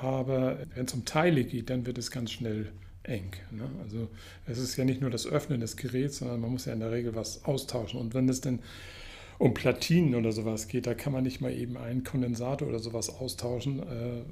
Aber 0.00 0.58
wenn 0.74 0.86
es 0.86 0.94
um 0.94 1.04
Teile 1.04 1.42
geht, 1.42 1.70
dann 1.70 1.84
wird 1.84 1.98
es 1.98 2.12
ganz 2.12 2.30
schnell 2.30 2.72
eng. 3.08 3.32
Ne? 3.50 3.68
Also 3.82 4.08
es 4.46 4.58
ist 4.58 4.76
ja 4.76 4.84
nicht 4.84 5.00
nur 5.00 5.10
das 5.10 5.26
Öffnen 5.26 5.60
des 5.60 5.76
Geräts, 5.76 6.18
sondern 6.18 6.40
man 6.40 6.52
muss 6.52 6.66
ja 6.66 6.72
in 6.72 6.80
der 6.80 6.92
Regel 6.92 7.14
was 7.14 7.44
austauschen. 7.44 7.98
Und 8.00 8.14
wenn 8.14 8.28
es 8.28 8.40
denn 8.40 8.60
um 9.38 9.54
Platinen 9.54 10.16
oder 10.16 10.32
sowas 10.32 10.66
geht, 10.66 10.86
da 10.86 10.94
kann 10.94 11.12
man 11.12 11.22
nicht 11.22 11.40
mal 11.40 11.52
eben 11.52 11.76
einen 11.76 12.02
Kondensator 12.02 12.68
oder 12.68 12.80
sowas 12.80 13.08
austauschen. 13.08 13.80
Äh, 13.80 14.24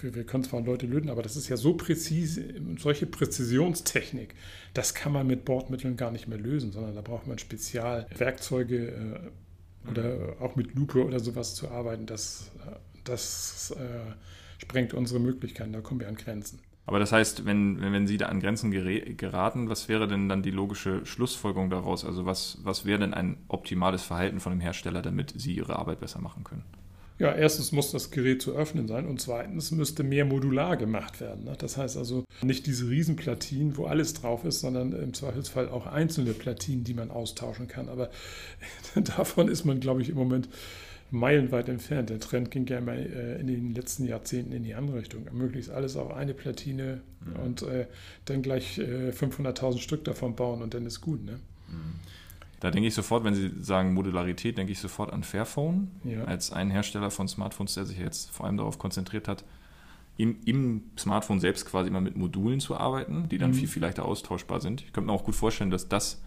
wir, 0.00 0.14
wir 0.14 0.24
können 0.24 0.44
zwar 0.44 0.60
Leute 0.60 0.86
löten, 0.86 1.10
aber 1.10 1.22
das 1.22 1.36
ist 1.36 1.48
ja 1.48 1.56
so 1.56 1.74
präzise, 1.74 2.44
solche 2.78 3.06
Präzisionstechnik, 3.06 4.34
das 4.72 4.94
kann 4.94 5.12
man 5.12 5.26
mit 5.26 5.44
Bordmitteln 5.44 5.96
gar 5.96 6.12
nicht 6.12 6.28
mehr 6.28 6.38
lösen, 6.38 6.70
sondern 6.70 6.94
da 6.94 7.00
braucht 7.00 7.26
man 7.26 7.38
Spezialwerkzeuge 7.38 8.76
äh, 8.76 9.90
oder 9.90 10.36
auch 10.38 10.54
mit 10.54 10.74
Lupe 10.76 11.04
oder 11.04 11.18
sowas 11.18 11.56
zu 11.56 11.68
arbeiten. 11.68 12.06
Das, 12.06 12.52
äh, 12.64 12.76
das 13.02 13.74
sprengt 14.58 14.94
unsere 14.94 15.18
Möglichkeiten, 15.18 15.72
da 15.72 15.80
kommen 15.80 15.98
wir 15.98 16.06
an 16.06 16.14
Grenzen. 16.14 16.60
Aber 16.84 16.98
das 16.98 17.12
heißt, 17.12 17.44
wenn, 17.44 17.80
wenn 17.80 18.06
Sie 18.06 18.16
da 18.16 18.26
an 18.26 18.40
Grenzen 18.40 18.70
geraten, 18.70 19.68
was 19.68 19.88
wäre 19.88 20.08
denn 20.08 20.28
dann 20.28 20.42
die 20.42 20.50
logische 20.50 21.06
Schlussfolgerung 21.06 21.70
daraus? 21.70 22.04
Also 22.04 22.26
was, 22.26 22.58
was 22.64 22.84
wäre 22.84 22.98
denn 22.98 23.14
ein 23.14 23.36
optimales 23.48 24.02
Verhalten 24.02 24.40
von 24.40 24.52
dem 24.52 24.60
Hersteller, 24.60 25.00
damit 25.00 25.32
Sie 25.36 25.54
Ihre 25.54 25.76
Arbeit 25.76 26.00
besser 26.00 26.20
machen 26.20 26.42
können? 26.42 26.64
Ja, 27.18 27.32
erstens 27.32 27.70
muss 27.70 27.92
das 27.92 28.10
Gerät 28.10 28.42
zu 28.42 28.52
öffnen 28.52 28.88
sein 28.88 29.06
und 29.06 29.20
zweitens 29.20 29.70
müsste 29.70 30.02
mehr 30.02 30.24
modular 30.24 30.76
gemacht 30.76 31.20
werden. 31.20 31.44
Ne? 31.44 31.54
Das 31.56 31.76
heißt 31.76 31.96
also 31.96 32.24
nicht 32.42 32.66
diese 32.66 32.88
Riesenplatinen, 32.88 33.76
wo 33.76 33.84
alles 33.84 34.14
drauf 34.14 34.44
ist, 34.44 34.58
sondern 34.58 34.92
im 34.92 35.14
Zweifelsfall 35.14 35.68
auch 35.68 35.86
einzelne 35.86 36.32
Platinen, 36.32 36.82
die 36.82 36.94
man 36.94 37.12
austauschen 37.12 37.68
kann. 37.68 37.88
Aber 37.88 38.10
davon 38.96 39.46
ist 39.46 39.64
man, 39.64 39.78
glaube 39.78 40.02
ich, 40.02 40.08
im 40.08 40.16
Moment 40.16 40.48
meilenweit 41.12 41.68
entfernt. 41.68 42.10
Der 42.10 42.18
Trend 42.18 42.50
ging 42.50 42.66
ja 42.66 42.78
immer 42.78 42.94
äh, 42.94 43.38
in 43.38 43.46
den 43.46 43.74
letzten 43.74 44.06
Jahrzehnten 44.06 44.52
in 44.52 44.64
die 44.64 44.74
andere 44.74 44.98
Richtung. 44.98 45.26
Möglichst 45.32 45.70
alles 45.70 45.96
auf 45.96 46.12
eine 46.12 46.32
Platine 46.32 47.02
mhm. 47.20 47.42
und 47.44 47.62
äh, 47.62 47.86
dann 48.24 48.42
gleich 48.42 48.78
äh, 48.78 49.10
500.000 49.10 49.78
Stück 49.78 50.04
davon 50.04 50.34
bauen 50.34 50.62
und 50.62 50.74
dann 50.74 50.86
ist 50.86 51.02
gut. 51.02 51.22
Ne? 51.24 51.38
Mhm. 51.68 52.00
Da 52.60 52.70
denke 52.70 52.88
ich 52.88 52.94
sofort, 52.94 53.24
wenn 53.24 53.34
Sie 53.34 53.50
sagen 53.60 53.92
Modularität, 53.92 54.56
denke 54.56 54.72
ich 54.72 54.78
sofort 54.78 55.12
an 55.12 55.22
Fairphone 55.22 55.90
ja. 56.04 56.24
als 56.24 56.50
einen 56.50 56.70
Hersteller 56.70 57.10
von 57.10 57.28
Smartphones, 57.28 57.74
der 57.74 57.84
sich 57.84 57.98
jetzt 57.98 58.30
vor 58.30 58.46
allem 58.46 58.56
darauf 58.56 58.78
konzentriert 58.78 59.28
hat, 59.28 59.44
im, 60.16 60.36
im 60.44 60.82
Smartphone 60.98 61.40
selbst 61.40 61.66
quasi 61.66 61.88
immer 61.88 62.00
mit 62.00 62.16
Modulen 62.16 62.60
zu 62.60 62.76
arbeiten, 62.76 63.28
die 63.28 63.38
dann 63.38 63.50
mhm. 63.50 63.54
viel, 63.54 63.68
viel 63.68 63.82
leichter 63.82 64.04
austauschbar 64.04 64.60
sind. 64.60 64.82
Ich 64.82 64.92
könnte 64.92 65.08
mir 65.08 65.12
auch 65.12 65.24
gut 65.24 65.34
vorstellen, 65.34 65.70
dass 65.70 65.88
das 65.88 66.22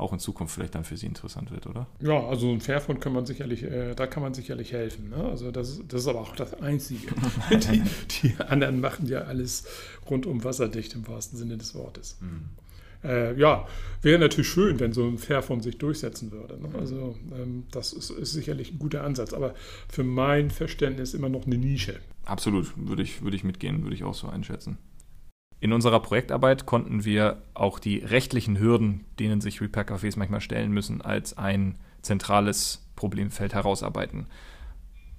auch 0.00 0.12
in 0.12 0.18
Zukunft 0.18 0.54
vielleicht 0.54 0.74
dann 0.74 0.84
für 0.84 0.96
Sie 0.96 1.06
interessant 1.06 1.50
wird, 1.50 1.66
oder? 1.66 1.86
Ja, 2.00 2.26
also 2.26 2.50
ein 2.50 2.60
Fairphone 2.60 3.00
kann 3.00 3.12
man 3.12 3.26
sicherlich, 3.26 3.62
äh, 3.62 3.94
da 3.94 4.06
kann 4.06 4.22
man 4.22 4.34
sicherlich 4.34 4.72
helfen. 4.72 5.10
Ne? 5.10 5.24
Also 5.24 5.50
das, 5.50 5.80
das 5.86 6.02
ist 6.02 6.08
aber 6.08 6.20
auch 6.20 6.34
das 6.34 6.54
Einzige. 6.60 7.08
die, 7.50 7.82
die, 8.22 8.34
anderen 8.48 8.80
machen 8.80 9.06
ja 9.06 9.22
alles 9.22 9.64
rundum 10.08 10.42
wasserdicht 10.44 10.94
im 10.94 11.06
wahrsten 11.06 11.38
Sinne 11.38 11.56
des 11.56 11.74
Wortes. 11.74 12.18
Mhm. 12.20 12.50
Äh, 13.02 13.38
ja, 13.38 13.66
wäre 14.02 14.18
natürlich 14.18 14.48
schön, 14.48 14.78
wenn 14.78 14.92
so 14.92 15.06
ein 15.06 15.18
Fairphone 15.18 15.60
sich 15.60 15.78
durchsetzen 15.78 16.32
würde. 16.32 16.60
Ne? 16.60 16.68
Also 16.78 17.16
ähm, 17.32 17.64
das 17.70 17.92
ist, 17.92 18.10
ist, 18.10 18.32
sicherlich 18.32 18.72
ein 18.72 18.78
guter 18.78 19.04
Ansatz, 19.04 19.32
aber 19.32 19.54
für 19.88 20.04
mein 20.04 20.50
Verständnis 20.50 21.14
immer 21.14 21.28
noch 21.28 21.46
eine 21.46 21.56
Nische. 21.56 22.00
Absolut, 22.26 22.72
würde 22.76 23.02
ich, 23.02 23.22
würde 23.22 23.36
ich 23.36 23.44
mitgehen, 23.44 23.82
würde 23.82 23.94
ich 23.94 24.04
auch 24.04 24.14
so 24.14 24.28
einschätzen. 24.28 24.76
In 25.60 25.74
unserer 25.74 26.00
Projektarbeit 26.00 26.64
konnten 26.64 27.04
wir 27.04 27.42
auch 27.52 27.78
die 27.78 27.98
rechtlichen 27.98 28.58
Hürden, 28.58 29.04
denen 29.18 29.42
sich 29.42 29.60
Repair-Cafés 29.60 30.18
manchmal 30.18 30.40
stellen 30.40 30.72
müssen, 30.72 31.02
als 31.02 31.36
ein 31.36 31.76
zentrales 32.00 32.86
Problemfeld 32.96 33.52
herausarbeiten. 33.52 34.26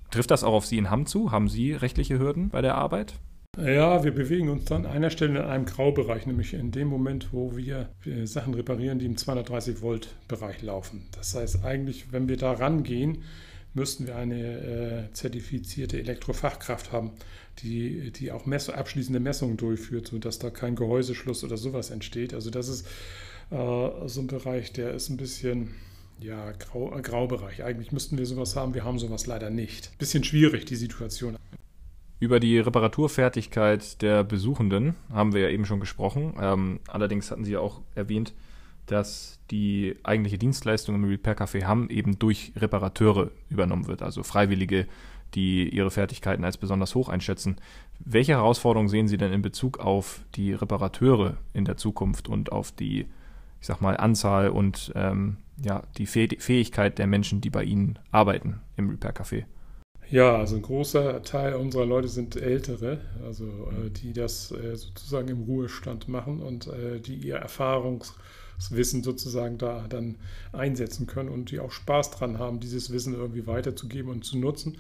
Trifft 0.10 0.32
das 0.32 0.44
auch 0.44 0.54
auf 0.54 0.66
Sie 0.66 0.80
in 0.80 0.90
Hamm 0.90 1.06
zu? 1.06 1.32
Haben 1.32 1.48
Sie 1.48 1.74
rechtliche 1.74 2.18
Hürden 2.18 2.50
bei 2.50 2.62
der 2.62 2.76
Arbeit? 2.76 3.14
Ja, 3.58 4.04
wir 4.04 4.16
bewegen 4.16 4.50
uns 4.50 4.66
dann 4.66 4.86
an 4.86 4.92
einer 4.92 5.10
Stelle 5.10 5.40
in 5.40 5.46
einem 5.46 5.66
Graubereich, 5.66 6.26
nämlich 6.26 6.54
in 6.54 6.72
dem 6.72 6.88
Moment, 6.88 7.34
wo 7.34 7.56
wir 7.56 7.90
Sachen 8.24 8.54
reparieren, 8.54 8.98
die 8.98 9.06
im 9.06 9.18
230 9.18 9.82
Volt 9.82 10.16
Bereich 10.28 10.62
laufen. 10.62 11.08
Das 11.16 11.36
heißt 11.36 11.64
eigentlich, 11.64 12.12
wenn 12.12 12.28
wir 12.28 12.38
da 12.38 12.54
rangehen, 12.54 13.24
müssten 13.74 14.08
wir 14.08 14.16
eine 14.16 15.08
äh, 15.10 15.13
zertifizierte 15.13 15.98
Elektrofachkraft 16.00 16.92
haben, 16.92 17.12
die, 17.60 18.12
die 18.12 18.32
auch 18.32 18.46
mess 18.46 18.70
abschließende 18.70 19.20
Messungen 19.20 19.58
durchführt, 19.58 20.08
sodass 20.08 20.40
da 20.40 20.50
kein 20.50 20.75
Gehäuseschluss 20.75 21.44
oder 21.44 21.58
sowas 21.58 21.90
entsteht. 21.90 22.34
Also 22.34 22.50
das 22.50 22.68
ist 22.68 22.88
äh, 23.51 24.08
so 24.08 24.22
ein 24.22 24.28
Bereich, 24.28 24.74
der 24.74 24.94
ist 24.94 25.10
ein 25.10 25.18
bisschen 25.18 25.70
ja, 26.20 26.51
Grau, 26.51 26.98
äh, 26.98 27.01
Graubereich. 27.01 27.63
Eigentlich 27.63 27.92
müssten 27.92 28.18
wir 28.18 28.25
sowas 28.25 28.56
haben, 28.56 28.74
wir 28.74 28.84
haben 28.84 29.00
sowas 29.00 29.25
leider 29.25 29.50
nicht. 29.50 29.98
Bisschen 29.98 30.24
schwierig, 30.24 30.66
die 30.66 30.75
Situation. 30.75 31.38
Über 32.20 32.40
die 32.40 32.60
Reparaturfertigkeit 32.60 34.01
der 34.01 34.24
Besuchenden 34.24 34.96
haben 35.12 35.34
wir 35.34 35.42
ja 35.42 35.50
eben 35.50 35.66
schon 35.66 35.80
gesprochen. 35.80 36.36
Ähm, 36.40 36.80
allerdings 36.88 37.32
hatten 37.32 37.44
Sie 37.44 37.54
ja 37.54 37.60
auch 37.60 37.82
erwähnt, 37.96 38.34
dass 38.86 39.40
die 39.52 39.96
eigentliche 40.04 40.38
Dienstleistung 40.38 40.96
im 40.96 41.04
Repair 41.06 41.38
Café 41.38 41.64
Hamm 41.66 41.90
eben 41.90 42.20
durch 42.20 42.52
Reparateure 42.56 43.32
übernommen 43.50 43.88
wird, 43.88 44.02
also 44.02 44.24
Freiwillige, 44.24 44.88
die 45.34 45.70
ihre 45.70 45.92
Fertigkeiten 45.92 46.44
als 46.44 46.58
besonders 46.58 46.96
hoch 46.96 47.10
einschätzen. 47.10 47.58
Welche 48.00 48.34
Herausforderungen 48.34 48.90
sehen 48.90 49.08
Sie 49.08 49.18
denn 49.18 49.32
in 49.32 49.42
Bezug 49.42 49.80
auf 49.80 50.22
die 50.36 50.54
Reparateure 50.54 51.38
in 51.54 51.66
der 51.66 51.78
Zukunft 51.78 52.28
und 52.28 52.52
auf 52.52 52.72
die, 52.72 53.08
ich 53.60 53.68
sag 53.68 53.82
mal, 53.82 53.98
Anzahl 53.98 54.50
und 54.50 54.92
ähm, 54.96 55.38
ja, 55.64 55.84
die 55.98 56.06
Fähigkeit 56.06 56.98
der 56.98 57.08
Menschen, 57.08 57.42
die 57.42 57.50
bei 57.50 57.64
Ihnen 57.64 58.00
arbeiten 58.12 58.62
im 58.78 58.90
Repair 58.90 59.14
Café? 59.14 59.46
Ja, 60.10 60.36
also 60.36 60.58
ein 60.58 60.62
großer 60.62 61.24
Teil 61.24 61.54
unserer 61.54 61.86
Leute 61.86 62.10
sind 62.10 62.36
Ältere, 62.36 63.00
also 63.26 63.46
äh, 63.46 63.90
die 63.90 64.12
das 64.12 64.52
äh, 64.52 64.76
sozusagen 64.76 65.30
im 65.30 65.44
Ruhestand 65.44 66.10
machen 66.10 66.42
und 66.42 66.68
äh, 66.68 67.00
die 67.00 67.16
ihr 67.16 67.38
Erfahrungswissen 68.62 69.03
sozusagen 69.03 69.58
da 69.58 69.86
dann 69.89 70.15
einsetzen 70.51 71.08
können 71.08 71.30
und 71.30 71.51
die 71.51 71.60
auch 71.60 71.72
Spaß 71.72 72.12
dran 72.12 72.38
haben, 72.38 72.60
dieses 72.60 72.91
Wissen 72.91 73.13
irgendwie 73.13 73.48
weiterzugeben 73.48 74.12
und 74.12 74.24
zu 74.24 74.38
nutzen. 74.38 74.77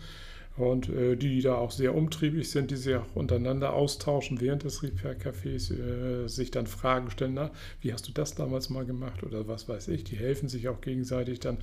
Und 0.57 0.89
äh, 0.89 1.15
die, 1.15 1.29
die 1.29 1.41
da 1.41 1.55
auch 1.55 1.71
sehr 1.71 1.95
umtriebig 1.95 2.51
sind, 2.51 2.71
die 2.71 2.75
sich 2.75 2.93
auch 2.95 3.15
untereinander 3.15 3.71
austauschen 3.71 4.41
während 4.41 4.63
des 4.63 4.83
Repair-Cafés, 4.83 5.71
äh, 5.71 6.27
sich 6.27 6.51
dann 6.51 6.67
Fragen 6.67 7.09
stellen, 7.09 7.35
na, 7.35 7.51
wie 7.79 7.93
hast 7.93 8.07
du 8.07 8.11
das 8.11 8.35
damals 8.35 8.69
mal 8.69 8.85
gemacht 8.85 9.23
oder 9.23 9.47
was 9.47 9.69
weiß 9.69 9.87
ich. 9.87 10.03
Die 10.03 10.17
helfen 10.17 10.49
sich 10.49 10.67
auch 10.67 10.81
gegenseitig 10.81 11.39
dann, 11.39 11.57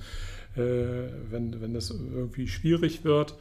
äh, 0.55 1.07
wenn, 1.29 1.61
wenn 1.61 1.75
das 1.75 1.91
irgendwie 1.91 2.47
schwierig 2.47 3.03
wird. 3.03 3.35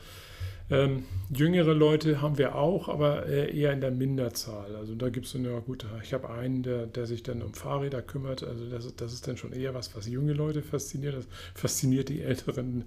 Ähm, 0.70 1.04
jüngere 1.34 1.72
Leute 1.72 2.20
haben 2.20 2.36
wir 2.36 2.54
auch, 2.54 2.88
aber 2.90 3.26
äh, 3.26 3.56
eher 3.56 3.72
in 3.72 3.80
der 3.80 3.90
Minderzahl. 3.90 4.76
Also 4.76 4.94
da 4.94 5.08
gibt 5.08 5.24
es 5.24 5.32
so, 5.32 5.38
ja 5.38 5.58
gut, 5.60 5.86
ich 6.02 6.12
habe 6.12 6.28
einen, 6.28 6.62
der, 6.62 6.86
der 6.86 7.06
sich 7.06 7.22
dann 7.22 7.40
um 7.40 7.54
Fahrräder 7.54 8.02
kümmert. 8.02 8.42
Also 8.42 8.68
das, 8.68 8.94
das 8.96 9.14
ist 9.14 9.26
dann 9.26 9.38
schon 9.38 9.52
eher 9.52 9.72
was, 9.72 9.96
was 9.96 10.06
junge 10.06 10.34
Leute 10.34 10.62
fasziniert. 10.62 11.14
Das 11.14 11.26
fasziniert 11.54 12.10
die 12.10 12.20
Älteren 12.20 12.84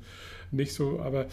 nicht 0.52 0.74
so, 0.74 1.00
aber 1.00 1.26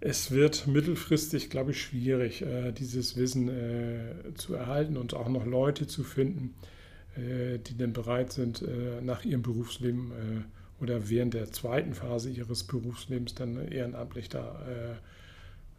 es 0.00 0.30
wird 0.30 0.66
mittelfristig, 0.66 1.48
glaube 1.48 1.70
ich, 1.70 1.82
schwierig, 1.82 2.42
äh, 2.42 2.72
dieses 2.72 3.16
Wissen 3.16 3.48
äh, 3.48 4.34
zu 4.34 4.54
erhalten 4.54 4.98
und 4.98 5.14
auch 5.14 5.28
noch 5.28 5.46
Leute 5.46 5.86
zu 5.86 6.04
finden, 6.04 6.54
die 7.16 7.76
dann 7.76 7.92
bereit 7.92 8.32
sind, 8.32 8.62
nach 9.02 9.24
ihrem 9.24 9.42
Berufsleben 9.42 10.12
oder 10.80 11.08
während 11.08 11.34
der 11.34 11.50
zweiten 11.50 11.92
Phase 11.92 12.30
ihres 12.30 12.62
Berufslebens 12.62 13.34
dann 13.34 13.66
ehrenamtlich 13.72 14.28
da 14.28 15.00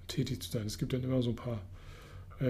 tätig 0.09 0.41
zu 0.41 0.51
sein. 0.51 0.67
Es 0.67 0.77
gibt 0.77 0.93
dann 0.93 1.03
immer 1.03 1.21
so 1.21 1.29
ein 1.29 1.35
paar 1.35 1.61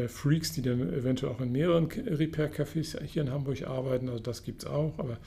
Freaks, 0.07 0.53
die 0.53 0.61
dann 0.61 0.93
eventuell 0.93 1.31
auch 1.31 1.41
in 1.41 1.51
mehreren 1.51 1.85
Repair-Cafés 1.87 3.01
hier 3.05 3.23
in 3.23 3.31
Hamburg 3.31 3.63
arbeiten. 3.63 4.07
Also 4.07 4.21
das 4.21 4.43
gibt 4.43 4.61
es 4.61 4.69
auch. 4.69 4.99
Aber 4.99 5.17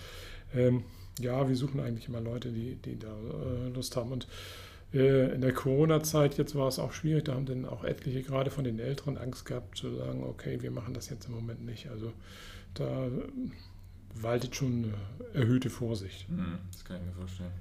ähm, 0.54 0.84
ja, 1.18 1.48
wir 1.48 1.56
suchen 1.56 1.80
eigentlich 1.80 2.08
immer 2.08 2.20
Leute, 2.20 2.52
die, 2.52 2.76
die 2.76 2.96
da 2.96 3.12
Lust 3.74 3.96
haben. 3.96 4.12
Und 4.12 4.28
äh, 4.94 5.34
in 5.34 5.40
der 5.40 5.52
Corona-Zeit 5.52 6.36
jetzt 6.36 6.54
war 6.54 6.68
es 6.68 6.78
auch 6.78 6.92
schwierig, 6.92 7.24
da 7.24 7.34
haben 7.34 7.46
dann 7.46 7.64
auch 7.64 7.82
etliche 7.84 8.22
gerade 8.22 8.50
von 8.50 8.64
den 8.64 8.78
Älteren 8.78 9.16
Angst 9.16 9.46
gehabt 9.46 9.78
zu 9.78 9.94
sagen, 9.96 10.22
okay, 10.22 10.60
wir 10.60 10.70
machen 10.70 10.94
das 10.94 11.08
jetzt 11.08 11.26
im 11.26 11.34
Moment 11.34 11.64
nicht. 11.64 11.88
Also 11.88 12.12
da 12.74 13.08
waltet 14.14 14.54
schon 14.54 14.92
erhöhte 15.32 15.70
Vorsicht. 15.70 16.28
Mhm, 16.28 16.58
das 16.70 16.84
kann 16.84 16.98
ich 16.98 17.06
mir 17.06 17.12
vorstellen. 17.12 17.52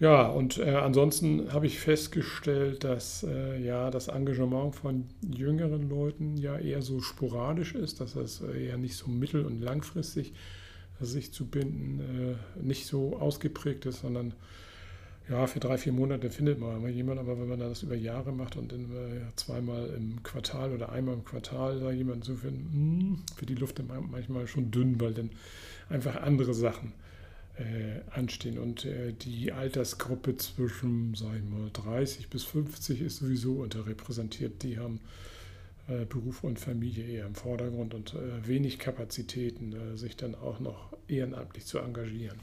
Ja, 0.00 0.28
und 0.28 0.58
äh, 0.58 0.70
ansonsten 0.70 1.52
habe 1.52 1.66
ich 1.66 1.80
festgestellt, 1.80 2.84
dass 2.84 3.24
äh, 3.24 3.60
ja 3.60 3.90
das 3.90 4.06
Engagement 4.06 4.76
von 4.76 5.06
jüngeren 5.28 5.88
Leuten 5.88 6.36
ja 6.36 6.56
eher 6.56 6.82
so 6.82 7.00
sporadisch 7.00 7.74
ist, 7.74 8.00
dass 8.00 8.14
das 8.14 8.42
äh, 8.42 8.68
ja 8.68 8.76
nicht 8.76 8.94
so 8.94 9.08
mittel- 9.08 9.44
und 9.44 9.60
langfristig 9.60 10.34
sich 11.00 11.32
zu 11.32 11.46
binden 11.46 12.36
äh, 12.60 12.62
nicht 12.64 12.86
so 12.86 13.18
ausgeprägt 13.18 13.86
ist, 13.86 14.00
sondern 14.00 14.34
ja, 15.28 15.46
für 15.46 15.60
drei, 15.60 15.76
vier 15.76 15.92
Monate 15.92 16.30
findet 16.30 16.58
man 16.60 16.76
immer 16.76 16.88
jemanden, 16.88 17.20
aber 17.20 17.38
wenn 17.38 17.48
man 17.48 17.58
das 17.58 17.82
über 17.82 17.96
Jahre 17.96 18.32
macht 18.32 18.56
und 18.56 18.72
dann 18.72 18.84
äh, 18.84 19.34
zweimal 19.34 19.88
im 19.96 20.22
Quartal 20.22 20.72
oder 20.72 20.90
einmal 20.92 21.14
im 21.14 21.24
Quartal 21.24 21.80
da 21.80 21.90
jemanden 21.90 22.22
zu 22.22 22.36
finden, 22.36 22.70
hm, 22.72 23.22
wird 23.36 23.50
die 23.50 23.56
Luft 23.56 23.82
manchmal 24.10 24.46
schon 24.46 24.70
dünn, 24.70 25.00
weil 25.00 25.12
dann 25.12 25.30
einfach 25.90 26.22
andere 26.22 26.54
Sachen 26.54 26.92
äh, 26.92 27.07
anstehen. 28.10 28.58
Und 28.58 28.84
äh, 28.84 29.12
die 29.12 29.52
Altersgruppe 29.52 30.36
zwischen, 30.36 31.14
sag 31.14 31.34
ich 31.36 31.50
mal, 31.50 31.70
30 31.72 32.28
bis 32.28 32.44
50 32.44 33.00
ist 33.00 33.16
sowieso 33.18 33.54
unterrepräsentiert. 33.54 34.62
Die 34.62 34.78
haben 34.78 35.00
äh, 35.88 36.04
Beruf 36.04 36.44
und 36.44 36.58
Familie 36.58 37.04
eher 37.04 37.26
im 37.26 37.34
Vordergrund 37.34 37.94
und 37.94 38.14
äh, 38.14 38.46
wenig 38.46 38.78
Kapazitäten, 38.78 39.72
äh, 39.72 39.96
sich 39.96 40.16
dann 40.16 40.34
auch 40.34 40.60
noch 40.60 40.92
ehrenamtlich 41.08 41.64
zu 41.64 41.78
engagieren. 41.78 42.38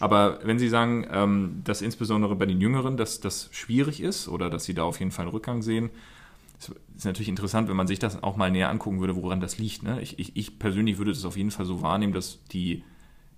Aber 0.00 0.40
wenn 0.42 0.58
Sie 0.58 0.68
sagen, 0.68 1.06
ähm, 1.12 1.62
dass 1.64 1.80
insbesondere 1.80 2.34
bei 2.34 2.46
den 2.46 2.60
Jüngeren 2.60 2.96
dass 2.96 3.20
das 3.20 3.48
schwierig 3.52 4.00
ist 4.00 4.26
oder 4.26 4.50
dass 4.50 4.64
Sie 4.64 4.74
da 4.74 4.82
auf 4.82 4.98
jeden 4.98 5.12
Fall 5.12 5.26
einen 5.26 5.32
Rückgang 5.32 5.62
sehen, 5.62 5.90
ist 6.96 7.04
natürlich 7.04 7.28
interessant, 7.28 7.68
wenn 7.68 7.76
man 7.76 7.86
sich 7.86 8.00
das 8.00 8.22
auch 8.22 8.36
mal 8.36 8.50
näher 8.50 8.68
angucken 8.68 9.00
würde, 9.00 9.16
woran 9.16 9.40
das 9.40 9.58
liegt. 9.58 9.82
Ne? 9.84 10.00
Ich, 10.00 10.18
ich, 10.18 10.36
ich, 10.36 10.58
persönlich 10.58 10.98
würde 10.98 11.12
das 11.12 11.24
auf 11.24 11.36
jeden 11.36 11.50
Fall 11.50 11.66
so 11.66 11.82
wahrnehmen, 11.82 12.12
dass 12.12 12.38
die, 12.52 12.82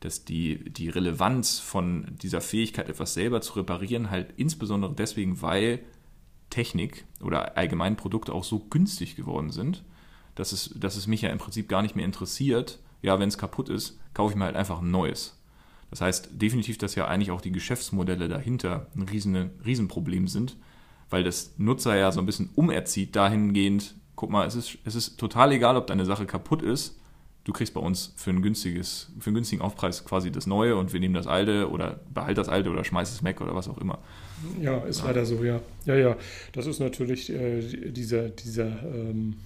dass 0.04 0.26
die, 0.26 0.62
die 0.70 0.90
Relevanz 0.90 1.60
von 1.60 2.04
dieser 2.20 2.42
Fähigkeit, 2.42 2.90
etwas 2.90 3.14
selber 3.14 3.40
zu 3.40 3.54
reparieren, 3.54 4.10
halt 4.10 4.34
insbesondere 4.36 4.92
deswegen, 4.92 5.40
weil 5.40 5.80
Technik 6.50 7.06
oder 7.22 7.56
allgemein 7.56 7.96
Produkte 7.96 8.34
auch 8.34 8.44
so 8.44 8.58
günstig 8.58 9.16
geworden 9.16 9.50
sind, 9.50 9.82
dass 10.34 10.52
es, 10.52 10.74
dass 10.76 10.96
es 10.96 11.06
mich 11.06 11.22
ja 11.22 11.30
im 11.30 11.38
Prinzip 11.38 11.70
gar 11.70 11.80
nicht 11.80 11.96
mehr 11.96 12.04
interessiert. 12.04 12.80
Ja, 13.00 13.18
wenn 13.18 13.30
es 13.30 13.38
kaputt 13.38 13.70
ist, 13.70 13.98
kaufe 14.12 14.32
ich 14.32 14.36
mir 14.36 14.44
halt 14.44 14.56
einfach 14.56 14.82
ein 14.82 14.90
neues. 14.90 15.40
Das 15.88 16.02
heißt 16.02 16.28
definitiv, 16.32 16.76
dass 16.76 16.96
ja 16.96 17.08
eigentlich 17.08 17.30
auch 17.30 17.40
die 17.40 17.52
Geschäftsmodelle 17.52 18.28
dahinter 18.28 18.88
ein 18.94 19.02
riesen, 19.04 19.52
Riesenproblem 19.64 20.28
sind, 20.28 20.58
weil 21.08 21.24
das 21.24 21.54
Nutzer 21.56 21.96
ja 21.96 22.12
so 22.12 22.20
ein 22.20 22.26
bisschen 22.26 22.50
umerzieht 22.54 23.16
dahingehend, 23.16 23.94
guck 24.16 24.28
mal, 24.28 24.46
es 24.46 24.54
ist, 24.54 24.76
es 24.84 24.96
ist 24.96 25.16
total 25.16 25.52
egal, 25.52 25.78
ob 25.78 25.86
deine 25.86 26.04
Sache 26.04 26.26
kaputt 26.26 26.60
ist, 26.60 27.00
du 27.44 27.52
kriegst 27.52 27.74
bei 27.74 27.80
uns 27.80 28.12
für, 28.16 28.30
ein 28.30 28.42
günstiges, 28.42 29.12
für 29.20 29.28
einen 29.28 29.36
günstigen 29.36 29.62
Aufpreis 29.62 30.04
quasi 30.04 30.30
das 30.30 30.46
Neue 30.46 30.76
und 30.76 30.92
wir 30.92 31.00
nehmen 31.00 31.14
das 31.14 31.26
Alte 31.26 31.70
oder 31.70 32.00
behalt 32.12 32.38
das 32.38 32.48
Alte 32.48 32.70
oder 32.70 32.84
schmeiß 32.84 33.12
es 33.12 33.22
weg 33.22 33.40
oder 33.40 33.54
was 33.54 33.68
auch 33.68 33.78
immer. 33.78 33.98
Ja, 34.60 34.78
ist 34.78 35.00
ja. 35.00 35.06
leider 35.06 35.24
so, 35.24 35.44
ja. 35.44 35.60
Ja, 35.86 35.94
ja, 35.94 36.16
das 36.52 36.66
ist 36.66 36.80
natürlich 36.80 37.30
äh, 37.30 37.60
dieser, 37.90 38.28
dieser 38.28 38.82
ähm 38.82 39.36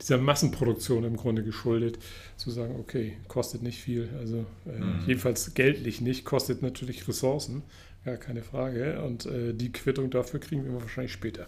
dieser 0.00 0.18
Massenproduktion 0.18 1.04
im 1.04 1.16
Grunde 1.16 1.42
geschuldet, 1.42 1.98
zu 2.36 2.50
sagen, 2.50 2.76
okay, 2.78 3.16
kostet 3.26 3.62
nicht 3.62 3.80
viel, 3.80 4.08
also 4.18 4.46
äh, 4.66 4.78
mhm. 4.78 5.02
jedenfalls 5.06 5.54
geldlich 5.54 6.00
nicht, 6.00 6.24
kostet 6.24 6.62
natürlich 6.62 7.06
Ressourcen, 7.08 7.62
gar 8.04 8.16
keine 8.16 8.42
Frage. 8.42 9.02
Und 9.02 9.26
äh, 9.26 9.54
die 9.54 9.72
Quittung 9.72 10.10
dafür 10.10 10.40
kriegen 10.40 10.64
wir 10.64 10.80
wahrscheinlich 10.80 11.12
später. 11.12 11.46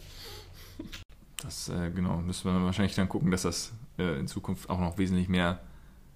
Das, 1.42 1.68
äh, 1.68 1.90
genau, 1.94 2.18
müssen 2.18 2.52
wir 2.52 2.64
wahrscheinlich 2.64 2.94
dann 2.94 3.08
gucken, 3.08 3.30
dass 3.30 3.42
das 3.42 3.72
äh, 4.00 4.18
in 4.18 4.26
Zukunft 4.26 4.70
auch 4.70 4.80
noch 4.80 4.98
wesentlich 4.98 5.28
mehr 5.28 5.60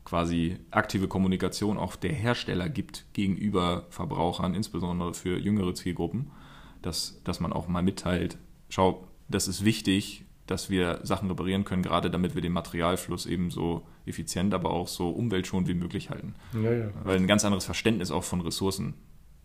quasi 0.04 0.58
aktive 0.70 1.08
Kommunikation 1.08 1.78
auch 1.78 1.96
der 1.96 2.12
Hersteller 2.12 2.68
gibt 2.68 3.06
gegenüber 3.14 3.86
Verbrauchern, 3.90 4.54
insbesondere 4.54 5.14
für 5.14 5.38
jüngere 5.38 5.74
Zielgruppen, 5.74 6.30
dass, 6.82 7.20
dass 7.24 7.40
man 7.40 7.52
auch 7.52 7.68
mal 7.68 7.82
mitteilt, 7.82 8.36
schau, 8.68 9.08
das 9.28 9.48
ist 9.48 9.64
wichtig, 9.64 10.24
dass 10.46 10.68
wir 10.68 11.00
Sachen 11.02 11.28
reparieren 11.28 11.64
können, 11.64 11.82
gerade 11.82 12.10
damit 12.10 12.34
wir 12.34 12.42
den 12.42 12.52
Materialfluss 12.52 13.24
eben 13.24 13.50
so 13.50 13.86
effizient, 14.04 14.52
aber 14.52 14.70
auch 14.70 14.88
so 14.88 15.08
umweltschonend 15.08 15.68
wie 15.68 15.74
möglich 15.74 16.10
halten. 16.10 16.34
Ja, 16.62 16.70
ja. 16.70 16.90
Weil 17.02 17.16
ein 17.16 17.26
ganz 17.26 17.46
anderes 17.46 17.64
Verständnis 17.64 18.10
auch 18.10 18.24
von 18.24 18.42
Ressourcen 18.42 18.92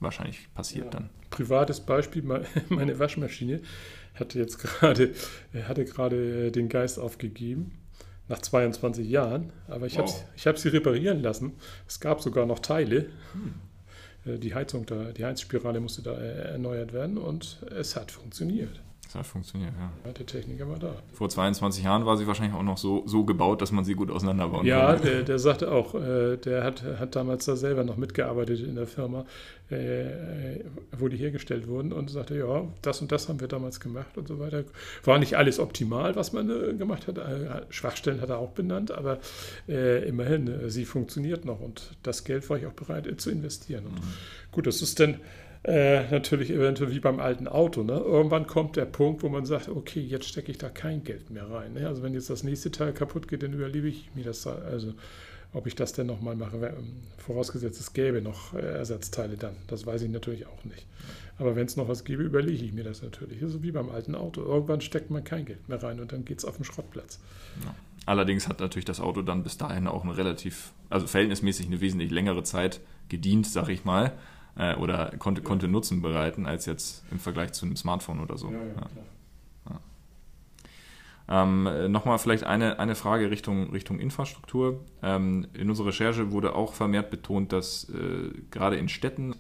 wahrscheinlich 0.02 0.54
passiert 0.54 0.86
ja. 0.86 0.92
dann. 0.92 1.10
Privates 1.30 1.80
Beispiel, 1.80 2.24
meine 2.70 3.00
Waschmaschine 3.00 3.62
hatte 4.16 4.40
jetzt 4.40 4.58
gerade, 4.58 5.14
hatte 5.66 5.86
gerade 5.86 6.52
den 6.52 6.68
Geist 6.68 7.00
aufgegeben 7.00 7.79
nach 8.30 8.40
22 8.40 9.10
Jahren, 9.10 9.52
aber 9.68 9.88
ich 9.88 9.98
wow. 9.98 10.08
habe 10.08 10.46
hab 10.46 10.58
sie 10.58 10.70
reparieren 10.70 11.22
lassen. 11.22 11.54
Es 11.88 12.00
gab 12.00 12.22
sogar 12.22 12.46
noch 12.46 12.60
Teile. 12.60 13.08
Hm. 13.34 14.40
Die 14.40 14.54
Heizung 14.54 14.86
da, 14.86 15.12
die 15.12 15.26
Heizspirale 15.26 15.80
musste 15.80 16.02
da 16.02 16.14
äh, 16.18 16.52
erneuert 16.52 16.94
werden 16.94 17.18
und 17.18 17.66
es 17.76 17.96
hat 17.96 18.12
funktioniert. 18.12 18.82
Das 19.10 19.16
hat 19.16 19.26
funktioniert, 19.26 19.74
ja. 19.76 20.12
Der 20.12 20.26
Techniker 20.28 20.70
war 20.70 20.78
da. 20.78 20.94
Vor 21.14 21.30
22 21.30 21.84
Jahren 21.84 22.06
war 22.06 22.16
sie 22.16 22.28
wahrscheinlich 22.28 22.56
auch 22.56 22.62
noch 22.62 22.78
so, 22.78 23.02
so 23.08 23.24
gebaut, 23.24 23.60
dass 23.60 23.72
man 23.72 23.84
sie 23.84 23.96
gut 23.96 24.12
auseinanderbauen 24.12 24.68
ja, 24.68 24.94
konnte. 24.94 25.08
Ja, 25.08 25.14
der, 25.16 25.24
der, 25.24 25.40
sagte 25.40 25.72
auch, 25.72 25.96
äh, 25.96 26.38
der 26.38 26.64
hat, 26.64 26.84
hat 26.84 27.16
damals 27.16 27.46
da 27.46 27.56
selber 27.56 27.84
noch 27.84 27.98
mitgearbeitet 27.98 28.60
in 28.60 28.76
der 28.76 28.86
Firma, 28.86 29.26
äh, 29.72 30.60
wo 30.96 31.08
die 31.08 31.18
hergestellt 31.18 31.68
wurden 31.68 31.92
und 31.92 32.12
sagte, 32.12 32.38
ja, 32.38 32.68
das 32.84 33.02
und 33.02 33.12
das 33.12 33.28
haben 33.30 33.40
wir 33.40 33.48
damals 33.48 33.80
gemacht 33.80 34.16
und 34.16 34.28
so 34.28 34.38
weiter. 34.38 34.64
War 35.04 35.18
nicht 35.18 35.36
alles 35.38 35.58
optimal, 35.58 36.16
was 36.16 36.32
man 36.32 36.48
äh, 36.52 36.76
gemacht 36.76 37.08
hat. 37.08 37.18
Äh, 37.18 37.64
Schwachstellen 37.72 38.22
hat 38.22 38.30
er 38.30 38.38
auch 38.38 38.52
benannt, 38.52 38.92
aber 38.92 39.18
äh, 39.68 40.08
immerhin, 40.08 40.48
äh, 40.48 40.70
sie 40.70 40.86
funktioniert 40.86 41.46
noch 41.46 41.62
und 41.62 41.98
das 42.04 42.26
Geld 42.26 42.48
war 42.52 42.58
ich 42.58 42.68
auch 42.68 42.74
bereit 42.74 43.10
zu 43.20 43.32
investieren. 43.32 43.88
Und 43.88 43.96
mhm. 43.96 44.14
Gut, 44.52 44.68
das 44.68 44.84
ist 44.84 45.00
dann 45.00 45.20
äh, 45.64 46.10
natürlich 46.10 46.52
eventuell 46.52 46.92
wie 46.92 47.00
beim 47.00 47.20
alten 47.20 47.48
Auto. 47.48 47.84
Ne? 47.84 47.94
Irgendwann 47.94 48.48
kommt 48.48 48.78
der 48.78 48.86
Punkt, 48.86 49.24
wo 49.24 49.30
man 49.30 49.46
sagt, 49.46 49.68
okay, 49.68 50.00
jetzt 50.00 50.28
stecke 50.28 50.52
ich 50.52 50.58
da 50.58 50.70
kein 50.70 51.04
Geld 51.04 51.30
mehr 51.30 51.50
rein. 51.50 51.74
Ne? 51.74 51.88
Also 51.88 52.02
wenn 52.02 52.14
jetzt 52.14 52.30
das 52.30 52.44
nächste 52.44 52.72
Teil 52.72 52.94
kaputt 52.94 53.28
geht, 53.28 53.44
dann 53.44 53.54
überlebe 53.54 53.88
ich 53.88 54.10
mir 54.16 54.24
das. 54.24 54.48
Also 54.48 54.94
ob 55.52 55.66
ich 55.68 55.76
das 55.76 55.94
denn 55.94 56.08
nochmal 56.08 56.36
mache, 56.36 56.76
vorausgesetzt 57.18 57.80
es 57.82 57.94
gäbe 57.94 58.22
noch 58.22 58.54
äh, 58.54 58.60
Ersatzteile 58.60 59.36
dann. 59.36 59.56
Das 59.68 59.86
weiß 59.86 60.04
ich 60.04 60.10
natürlich 60.10 60.46
auch 60.48 60.64
nicht. 60.64 60.86
Aber 61.40 61.56
wenn 61.56 61.66
es 61.66 61.76
noch 61.76 61.88
was 61.88 62.04
gäbe, 62.04 62.24
überlege 62.24 62.64
ich 62.64 62.72
mir 62.72 62.84
das 62.84 63.02
natürlich. 63.02 63.40
So 63.42 63.62
wie 63.64 63.72
beim 63.72 63.90
alten 63.90 64.16
Auto. 64.16 64.42
Irgendwann 64.42 64.80
steckt 64.80 65.10
man 65.10 65.24
kein 65.24 65.46
Geld 65.46 65.68
mehr 65.68 65.82
rein 65.82 66.00
und 66.00 66.12
dann 66.14 66.24
geht 66.24 66.38
es 66.38 66.46
auf 66.46 66.58
den 66.58 66.66
Schrottplatz. 66.66 67.20
Ja. 67.66 67.76
Allerdings 68.06 68.48
hat 68.48 68.60
natürlich 68.60 68.86
das 68.86 69.02
Auto 69.02 69.24
dann 69.24 69.44
bis 69.44 69.58
dahin 69.58 69.88
auch 69.88 70.04
eine 70.04 70.16
relativ, 70.16 70.72
also 70.90 71.06
verhältnismäßig 71.06 71.68
eine 71.68 71.82
wesentlich 71.82 72.12
längere 72.12 72.44
Zeit 72.44 72.80
gedient, 73.10 73.46
sag 73.46 73.70
ich 73.70 73.84
mal 73.84 74.14
äh, 74.60 74.76
oder 74.76 75.12
konnte, 75.18 75.42
konnte 75.42 75.68
Nutzen 75.68 76.02
bereiten, 76.02 76.46
als 76.46 76.66
jetzt 76.66 77.04
im 77.12 77.20
Vergleich 77.20 77.54
zu 77.54 77.66
einem 77.66 77.78
Smartphone 77.78 78.20
oder 78.20 78.38
so. 78.38 78.52
Ja, 78.52 78.58
ja, 78.58 78.90
ja. 79.70 79.80
Ähm, 81.44 81.92
Nochmal 81.92 82.20
vielleicht 82.20 82.44
eine, 82.44 82.80
eine 82.80 82.96
Frage 82.96 83.32
Richtung, 83.32 83.72
Richtung 83.72 84.00
Infrastruktur. 84.00 84.82
Ähm, 85.02 85.48
in 85.54 85.70
unserer 85.70 85.88
Recherche 85.88 86.32
wurde 86.32 86.56
auch 86.56 86.74
vermehrt 86.74 87.10
betont, 87.10 87.54
dass 87.54 87.90
äh, 87.90 88.32
gerade 88.52 88.76
in 88.76 88.90
Städten 88.90 89.36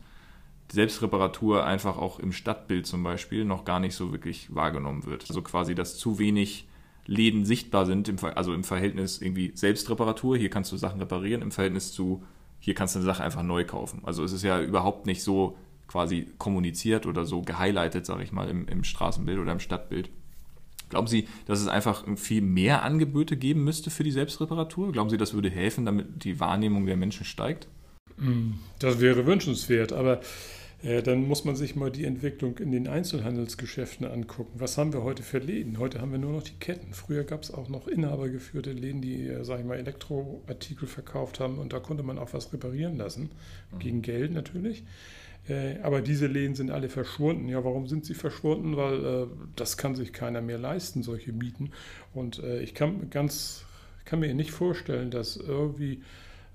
Selbstreparatur 0.71 1.65
einfach 1.65 1.97
auch 1.97 2.19
im 2.19 2.31
Stadtbild 2.31 2.85
zum 2.85 3.03
Beispiel 3.03 3.43
noch 3.43 3.65
gar 3.65 3.79
nicht 3.79 3.95
so 3.95 4.11
wirklich 4.11 4.53
wahrgenommen 4.53 5.05
wird. 5.05 5.25
Also 5.27 5.41
quasi, 5.41 5.73
dass 5.75 5.97
zu 5.97 6.19
wenig 6.19 6.67
Läden 7.07 7.43
sichtbar 7.43 7.87
sind, 7.87 8.07
im, 8.07 8.17
also 8.35 8.53
im 8.53 8.63
Verhältnis 8.63 9.19
irgendwie 9.19 9.51
Selbstreparatur, 9.55 10.37
hier 10.37 10.51
kannst 10.51 10.71
du 10.71 10.77
Sachen 10.77 10.99
reparieren, 10.99 11.41
im 11.41 11.51
Verhältnis 11.51 11.91
zu 11.91 12.23
hier 12.59 12.73
kannst 12.73 12.95
du 12.95 12.99
eine 12.99 13.05
Sache 13.05 13.23
einfach 13.23 13.43
neu 13.43 13.65
kaufen. 13.65 14.01
Also 14.03 14.23
es 14.23 14.33
ist 14.33 14.43
ja 14.43 14.61
überhaupt 14.61 15.05
nicht 15.05 15.23
so 15.23 15.57
quasi 15.87 16.27
kommuniziert 16.37 17.05
oder 17.05 17.25
so 17.25 17.41
gehighlightet, 17.41 18.05
sage 18.05 18.23
ich 18.23 18.31
mal, 18.31 18.47
im, 18.47 18.67
im 18.67 18.83
Straßenbild 18.83 19.39
oder 19.39 19.51
im 19.51 19.59
Stadtbild. 19.59 20.09
Glauben 20.89 21.07
Sie, 21.07 21.27
dass 21.45 21.61
es 21.61 21.67
einfach 21.67 22.03
viel 22.17 22.41
mehr 22.41 22.83
Angebote 22.83 23.37
geben 23.37 23.63
müsste 23.63 23.91
für 23.91 24.03
die 24.03 24.11
Selbstreparatur? 24.11 24.91
Glauben 24.91 25.09
Sie, 25.09 25.17
das 25.17 25.33
würde 25.33 25.49
helfen, 25.49 25.85
damit 25.85 26.23
die 26.23 26.39
Wahrnehmung 26.39 26.85
der 26.85 26.97
Menschen 26.97 27.25
steigt? 27.25 27.67
Das 28.79 28.99
wäre 28.99 29.25
wünschenswert, 29.25 29.93
aber 29.93 30.19
dann 30.81 31.27
muss 31.27 31.43
man 31.43 31.55
sich 31.55 31.75
mal 31.75 31.91
die 31.91 32.05
Entwicklung 32.05 32.57
in 32.57 32.71
den 32.71 32.87
Einzelhandelsgeschäften 32.87 34.07
angucken. 34.07 34.53
Was 34.55 34.77
haben 34.77 34.93
wir 34.93 35.03
heute 35.03 35.23
für 35.23 35.39
Läden? 35.39 35.77
Heute 35.77 35.99
haben 35.99 36.11
wir 36.11 36.19
nur 36.19 36.31
noch 36.31 36.43
die 36.43 36.57
Ketten. 36.59 36.93
Früher 36.93 37.25
gab 37.25 37.43
es 37.43 37.53
auch 37.53 37.67
noch 37.67 37.87
inhabergeführte 37.87 38.71
Läden, 38.71 39.01
die, 39.01 39.27
äh, 39.27 39.43
sage 39.43 39.61
ich 39.61 39.67
mal, 39.67 39.77
Elektroartikel 39.77 40.87
verkauft 40.87 41.39
haben 41.39 41.57
und 41.57 41.73
da 41.73 41.79
konnte 41.79 42.03
man 42.03 42.17
auch 42.17 42.33
was 42.33 42.53
reparieren 42.53 42.97
lassen, 42.97 43.31
mhm. 43.71 43.79
gegen 43.79 44.01
Geld 44.01 44.31
natürlich. 44.31 44.83
Äh, 45.49 45.79
aber 45.83 46.01
diese 46.01 46.27
Läden 46.27 46.55
sind 46.55 46.71
alle 46.71 46.89
verschwunden. 46.89 47.49
Ja, 47.49 47.63
warum 47.63 47.87
sind 47.87 48.05
sie 48.05 48.13
verschwunden? 48.13 48.77
Weil 48.77 49.05
äh, 49.05 49.27
das 49.55 49.75
kann 49.75 49.95
sich 49.95 50.13
keiner 50.13 50.41
mehr 50.41 50.57
leisten, 50.57 51.03
solche 51.03 51.33
Mieten. 51.33 51.71
Und 52.13 52.39
äh, 52.39 52.61
ich 52.61 52.73
kann 52.73 53.09
ganz 53.09 53.65
kann 54.09 54.21
mir 54.21 54.33
nicht 54.33 54.51
vorstellen, 54.51 55.11
dass 55.11 55.37
irgendwie 55.37 56.01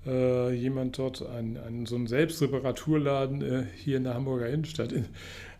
äh, 0.05 0.53
jemand 0.53 0.97
dort 0.97 1.27
einen, 1.27 1.57
einen, 1.57 1.85
so 1.85 1.95
einen 1.95 2.07
Selbstreparaturladen 2.07 3.41
äh, 3.41 3.63
hier 3.75 3.97
in 3.97 4.03
der 4.03 4.13
Hamburger 4.13 4.47
Innenstadt 4.47 4.91
in, 4.91 5.05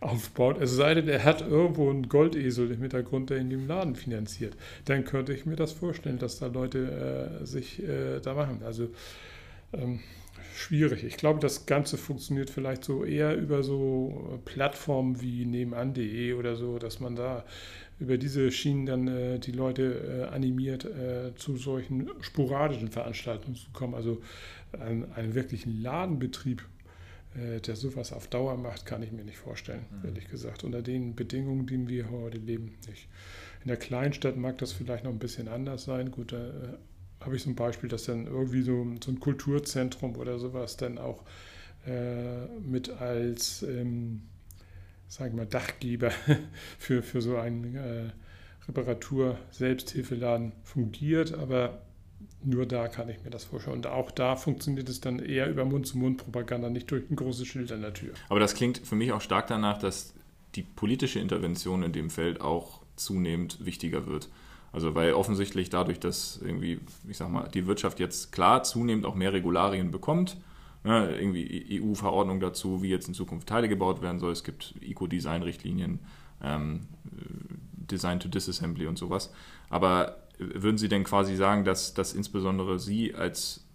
aufbaut. 0.00 0.60
Es 0.60 0.72
sei 0.72 0.94
denn, 0.94 1.08
er 1.08 1.24
hat 1.24 1.40
irgendwo 1.42 1.90
einen 1.90 2.08
Goldesel 2.08 2.70
im 2.70 2.80
Hintergrund, 2.80 3.30
der 3.30 3.38
in 3.38 3.50
dem 3.50 3.66
Laden 3.66 3.96
finanziert. 3.96 4.56
Dann 4.84 5.04
könnte 5.04 5.32
ich 5.32 5.46
mir 5.46 5.56
das 5.56 5.72
vorstellen, 5.72 6.18
dass 6.18 6.38
da 6.38 6.46
Leute 6.46 7.40
äh, 7.42 7.46
sich 7.46 7.82
äh, 7.82 8.20
da 8.20 8.34
machen. 8.34 8.62
Also 8.64 8.88
ähm, 9.72 10.00
schwierig. 10.54 11.04
Ich 11.04 11.16
glaube, 11.16 11.40
das 11.40 11.66
Ganze 11.66 11.98
funktioniert 11.98 12.50
vielleicht 12.50 12.84
so 12.84 13.04
eher 13.04 13.36
über 13.36 13.62
so 13.62 14.40
Plattformen 14.44 15.20
wie 15.20 15.44
nebenan.de 15.44 16.32
oder 16.34 16.56
so, 16.56 16.78
dass 16.78 17.00
man 17.00 17.14
da 17.16 17.44
über 17.98 18.18
diese 18.18 18.50
Schienen 18.50 18.86
dann 18.86 19.08
äh, 19.08 19.38
die 19.38 19.52
Leute 19.52 20.28
äh, 20.30 20.34
animiert, 20.34 20.84
äh, 20.84 21.34
zu 21.36 21.56
solchen 21.56 22.10
sporadischen 22.20 22.88
Veranstaltungen 22.88 23.56
zu 23.56 23.70
kommen. 23.72 23.94
Also 23.94 24.20
einen, 24.72 25.10
einen 25.12 25.34
wirklichen 25.34 25.80
Ladenbetrieb, 25.82 26.62
äh, 27.34 27.60
der 27.60 27.76
sowas 27.76 28.12
auf 28.12 28.28
Dauer 28.28 28.56
macht, 28.58 28.84
kann 28.84 29.02
ich 29.02 29.12
mir 29.12 29.24
nicht 29.24 29.38
vorstellen, 29.38 29.86
mhm. 29.90 30.08
ehrlich 30.08 30.28
gesagt. 30.28 30.64
Unter 30.64 30.82
den 30.82 31.14
Bedingungen, 31.14 31.66
die 31.66 31.88
wir 31.88 32.10
heute 32.10 32.38
leben, 32.38 32.74
nicht. 32.86 33.08
In 33.62 33.68
der 33.68 33.78
Kleinstadt 33.78 34.36
mag 34.36 34.58
das 34.58 34.72
vielleicht 34.72 35.04
noch 35.04 35.10
ein 35.10 35.18
bisschen 35.18 35.48
anders 35.48 35.84
sein. 35.84 36.10
Gut, 36.10 36.32
da 36.32 36.46
äh, 36.46 36.78
habe 37.20 37.36
ich 37.36 37.42
so 37.42 37.50
ein 37.50 37.56
Beispiel, 37.56 37.88
dass 37.88 38.04
dann 38.04 38.26
irgendwie 38.26 38.62
so, 38.62 38.86
so 39.02 39.10
ein 39.10 39.20
Kulturzentrum 39.20 40.16
oder 40.16 40.38
sowas 40.38 40.76
dann 40.76 40.98
auch 40.98 41.24
äh, 41.86 42.46
mit 42.60 42.90
als 42.90 43.62
ähm, 43.62 44.22
sage 45.08 45.30
ich 45.30 45.36
mal, 45.36 45.46
Dachgeber 45.46 46.10
für, 46.78 47.02
für 47.02 47.22
so 47.22 47.36
einen 47.36 47.76
äh, 47.76 48.10
Reparatur-Selbsthilfeladen 48.68 50.52
fungiert, 50.64 51.34
aber 51.34 51.82
nur 52.42 52.66
da 52.66 52.88
kann 52.88 53.08
ich 53.08 53.22
mir 53.22 53.30
das 53.30 53.44
vorstellen. 53.44 53.76
Und 53.76 53.86
auch 53.86 54.10
da 54.10 54.36
funktioniert 54.36 54.88
es 54.88 55.00
dann 55.00 55.18
eher 55.18 55.48
über 55.48 55.64
Mund-zu-Mund-Propaganda, 55.64 56.70
nicht 56.70 56.90
durch 56.90 57.10
ein 57.10 57.16
großes 57.16 57.46
Schild 57.46 57.72
an 57.72 57.82
der 57.82 57.94
Tür. 57.94 58.14
Aber 58.28 58.40
das 58.40 58.54
klingt 58.54 58.78
für 58.78 58.94
mich 58.94 59.12
auch 59.12 59.20
stark 59.20 59.46
danach, 59.48 59.78
dass 59.78 60.14
die 60.54 60.62
politische 60.62 61.18
Intervention 61.18 61.82
in 61.82 61.92
dem 61.92 62.10
Feld 62.10 62.40
auch 62.40 62.82
zunehmend 62.96 63.64
wichtiger 63.64 64.06
wird. 64.06 64.28
Also 64.72 64.94
weil 64.94 65.12
offensichtlich 65.14 65.70
dadurch, 65.70 66.00
dass 66.00 66.40
irgendwie, 66.42 66.80
ich 67.08 67.16
sag 67.16 67.30
mal, 67.30 67.48
die 67.48 67.66
Wirtschaft 67.66 67.98
jetzt 68.00 68.32
klar 68.32 68.62
zunehmend 68.62 69.06
auch 69.06 69.14
mehr 69.14 69.32
Regularien 69.32 69.90
bekommt, 69.90 70.36
ne, 70.86 71.16
irgendwie 71.18 71.80
EU-Verordnung 71.82 72.40
dazu, 72.40 72.82
wie 72.82 72.88
jetzt 72.88 73.08
in 73.08 73.14
Zukunft 73.14 73.48
Teile 73.48 73.68
gebaut 73.68 74.00
werden 74.00 74.18
soll. 74.18 74.32
Es 74.32 74.44
gibt 74.44 74.74
Eco-Design-Richtlinien, 74.80 76.00
ähm, 76.42 76.80
Design 77.90 78.20
to 78.20 78.28
Disassembly 78.28 78.86
und 78.86 78.96
sowas. 78.96 79.32
Aber 79.68 80.16
würden 80.38 80.78
Sie 80.78 80.88
denn 80.88 81.04
quasi 81.04 81.36
sagen, 81.36 81.64
dass, 81.64 81.94
dass 81.94 82.12
insbesondere 82.12 82.78
Sie 82.78 83.14
als, 83.14 83.66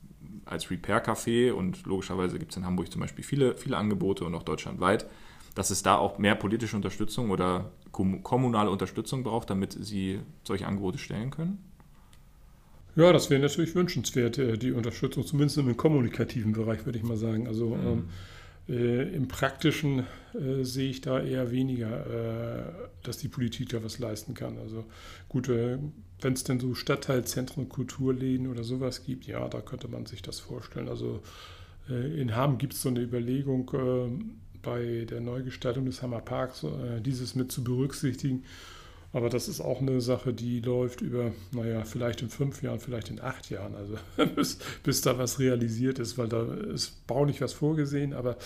als 0.45 0.71
Repair-Café 0.71 1.51
und 1.51 1.85
logischerweise 1.85 2.39
gibt 2.39 2.51
es 2.51 2.57
in 2.57 2.65
Hamburg 2.65 2.91
zum 2.91 3.01
Beispiel 3.01 3.23
viele, 3.23 3.57
viele 3.57 3.77
Angebote 3.77 4.25
und 4.25 4.33
auch 4.35 4.43
deutschlandweit, 4.43 5.05
dass 5.55 5.69
es 5.69 5.83
da 5.83 5.97
auch 5.97 6.17
mehr 6.17 6.35
politische 6.35 6.75
Unterstützung 6.75 7.29
oder 7.29 7.71
kommunale 7.91 8.69
Unterstützung 8.69 9.23
braucht, 9.23 9.49
damit 9.49 9.73
Sie 9.73 10.19
solche 10.43 10.65
Angebote 10.65 10.97
stellen 10.97 11.29
können? 11.29 11.70
Ja, 12.95 13.13
das 13.13 13.29
wäre 13.29 13.41
natürlich 13.41 13.73
wünschenswert, 13.75 14.37
äh, 14.37 14.57
die 14.57 14.71
Unterstützung, 14.71 15.25
zumindest 15.25 15.57
im 15.57 15.77
kommunikativen 15.77 16.53
Bereich, 16.53 16.85
würde 16.85 16.97
ich 16.99 17.05
mal 17.05 17.17
sagen. 17.17 17.47
Also 17.47 17.75
mhm. 17.75 17.87
ähm, 17.87 18.09
äh, 18.69 19.15
im 19.15 19.27
praktischen 19.27 20.05
äh, 20.33 20.63
sehe 20.63 20.89
ich 20.89 21.01
da 21.01 21.21
eher 21.21 21.51
weniger, 21.51 22.05
äh, 22.05 22.63
dass 23.03 23.17
die 23.17 23.27
Politik 23.27 23.69
da 23.69 23.83
was 23.83 23.99
leisten 23.99 24.33
kann. 24.33 24.57
Also 24.57 24.85
gut, 25.29 25.49
äh, 25.49 25.77
wenn 26.21 26.33
es 26.33 26.43
denn 26.43 26.59
so 26.59 26.75
Stadtteilzentren, 26.75 27.69
Kulturläden 27.69 28.47
oder 28.47 28.63
sowas 28.63 29.03
gibt, 29.03 29.25
ja, 29.25 29.47
da 29.47 29.61
könnte 29.61 29.87
man 29.87 30.05
sich 30.05 30.21
das 30.21 30.39
vorstellen. 30.39 30.89
Also 30.89 31.21
äh, 31.89 32.21
in 32.21 32.35
Hamm 32.35 32.57
gibt 32.57 32.73
es 32.73 32.81
so 32.81 32.89
eine 32.89 33.01
Überlegung 33.01 33.71
bei 34.61 35.07
der 35.09 35.21
Neugestaltung 35.21 35.85
des 35.85 36.03
Hammerparks, 36.03 36.65
dieses 37.03 37.33
mit 37.33 37.51
zu 37.51 37.63
berücksichtigen 37.63 38.43
aber 39.13 39.29
das 39.29 39.47
ist 39.47 39.59
auch 39.59 39.81
eine 39.81 39.99
Sache, 39.99 40.33
die 40.33 40.61
läuft 40.61 41.01
über, 41.01 41.31
naja, 41.51 41.83
vielleicht 41.83 42.21
in 42.21 42.29
fünf 42.29 42.61
Jahren, 42.63 42.79
vielleicht 42.79 43.09
in 43.09 43.19
acht 43.19 43.49
Jahren, 43.49 43.75
also 43.75 43.95
bis, 44.35 44.59
bis 44.83 45.01
da 45.01 45.17
was 45.17 45.39
realisiert 45.39 45.99
ist, 45.99 46.17
weil 46.17 46.29
da 46.29 46.43
ist 46.73 47.05
baulich 47.07 47.41
was 47.41 47.53
vorgesehen, 47.53 48.13
aber 48.13 48.37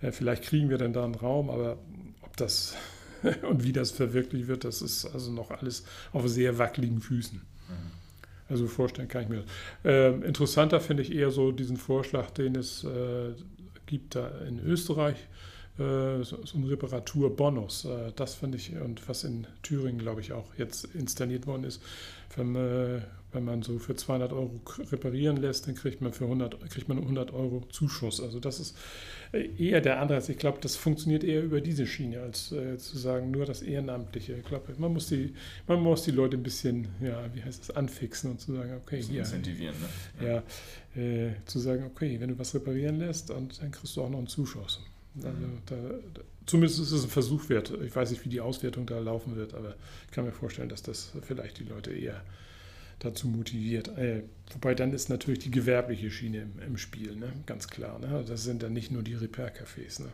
äh, 0.00 0.12
vielleicht 0.12 0.44
kriegen 0.44 0.70
wir 0.70 0.78
dann 0.78 0.92
da 0.92 1.04
einen 1.04 1.14
Raum, 1.14 1.50
aber 1.50 1.78
ob 2.22 2.36
das 2.36 2.74
und 3.48 3.64
wie 3.64 3.72
das 3.72 3.90
verwirklicht 3.90 4.48
wird, 4.48 4.64
das 4.64 4.80
ist 4.80 5.04
also 5.06 5.30
noch 5.30 5.50
alles 5.50 5.84
auf 6.12 6.26
sehr 6.28 6.58
wackeligen 6.58 7.00
Füßen. 7.00 7.38
Mhm. 7.38 8.00
Also 8.48 8.66
vorstellen 8.66 9.08
kann 9.08 9.24
ich 9.24 9.28
mir. 9.28 9.44
Äh, 9.84 10.14
interessanter 10.26 10.80
finde 10.80 11.02
ich 11.02 11.14
eher 11.14 11.30
so 11.30 11.52
diesen 11.52 11.76
Vorschlag, 11.76 12.30
den 12.30 12.56
es 12.56 12.84
äh, 12.84 13.34
gibt 13.86 14.14
da 14.14 14.28
in 14.48 14.58
Österreich, 14.60 15.16
äh, 15.80 16.22
so, 16.22 16.44
so 16.44 16.58
ein 16.58 16.64
Reparaturbonus. 16.64 17.86
Äh, 17.86 18.12
das 18.14 18.34
finde 18.34 18.58
ich, 18.58 18.76
und 18.76 19.08
was 19.08 19.24
in 19.24 19.46
Thüringen, 19.62 19.98
glaube 19.98 20.20
ich, 20.20 20.32
auch 20.32 20.54
jetzt 20.56 20.84
installiert 20.94 21.46
worden 21.46 21.64
ist, 21.64 21.82
wenn, 22.36 22.54
äh, 22.54 23.00
wenn 23.32 23.44
man 23.44 23.62
so 23.62 23.78
für 23.78 23.96
200 23.96 24.32
Euro 24.32 24.60
reparieren 24.90 25.36
lässt, 25.36 25.66
dann 25.66 25.74
kriegt 25.74 26.00
man 26.00 26.12
für 26.12 26.24
100, 26.24 26.70
kriegt 26.70 26.88
man 26.88 26.98
100 26.98 27.32
Euro 27.32 27.62
Zuschuss. 27.70 28.20
Also 28.20 28.40
das 28.40 28.60
ist 28.60 28.76
eher 29.32 29.80
der 29.80 30.00
Anreiz. 30.00 30.28
Ich 30.28 30.38
glaube, 30.38 30.58
das 30.60 30.76
funktioniert 30.76 31.24
eher 31.24 31.42
über 31.42 31.60
diese 31.60 31.86
Schiene, 31.86 32.20
als 32.20 32.52
äh, 32.52 32.76
zu 32.76 32.98
sagen, 32.98 33.30
nur 33.30 33.46
das 33.46 33.62
Ehrenamtliche. 33.62 34.34
Ich 34.34 34.44
glaube, 34.44 34.72
man 34.78 34.92
muss 34.92 35.08
die, 35.08 35.34
man 35.66 35.80
muss 35.80 36.02
die 36.02 36.10
Leute 36.10 36.36
ein 36.36 36.42
bisschen, 36.42 36.88
ja, 37.00 37.24
wie 37.34 37.42
heißt 37.42 37.68
das, 37.68 37.76
anfixen 37.76 38.32
und 38.32 38.40
zu 38.40 38.54
sagen, 38.54 38.80
okay, 38.82 39.02
hier. 39.02 39.20
Incentivieren, 39.20 39.76
ne? 39.80 40.26
Ja, 40.26 40.34
ja 40.34 40.42
äh, 40.96 41.34
zu 41.46 41.58
sagen, 41.58 41.84
okay, 41.84 42.18
wenn 42.18 42.30
du 42.30 42.38
was 42.38 42.54
reparieren 42.54 42.98
lässt, 42.98 43.30
und 43.30 43.60
dann 43.62 43.70
kriegst 43.70 43.96
du 43.96 44.02
auch 44.02 44.10
noch 44.10 44.18
einen 44.18 44.26
Zuschuss. 44.26 44.80
Also 45.16 45.38
da, 45.66 45.76
da, 46.14 46.20
zumindest 46.46 46.80
ist 46.80 46.92
es 46.92 47.04
ein 47.04 47.10
Versuch 47.10 47.48
wert. 47.48 47.72
Ich 47.84 47.94
weiß 47.94 48.10
nicht, 48.10 48.24
wie 48.24 48.28
die 48.28 48.40
Auswertung 48.40 48.86
da 48.86 48.98
laufen 48.98 49.36
wird, 49.36 49.54
aber 49.54 49.74
ich 50.06 50.10
kann 50.12 50.24
mir 50.24 50.32
vorstellen, 50.32 50.68
dass 50.68 50.82
das 50.82 51.12
vielleicht 51.22 51.58
die 51.58 51.64
Leute 51.64 51.92
eher 51.92 52.22
dazu 53.00 53.28
motiviert. 53.28 53.88
Äh, 53.96 54.22
wobei 54.52 54.74
dann 54.74 54.92
ist 54.92 55.08
natürlich 55.08 55.40
die 55.40 55.50
gewerbliche 55.50 56.10
Schiene 56.10 56.42
im, 56.42 56.58
im 56.60 56.76
Spiel, 56.76 57.16
ne? 57.16 57.32
ganz 57.46 57.68
klar. 57.68 57.98
Ne? 57.98 58.24
Das 58.26 58.44
sind 58.44 58.62
dann 58.62 58.72
nicht 58.72 58.90
nur 58.90 59.02
die 59.02 59.14
Repair-Cafés. 59.14 60.02
Ne? 60.02 60.10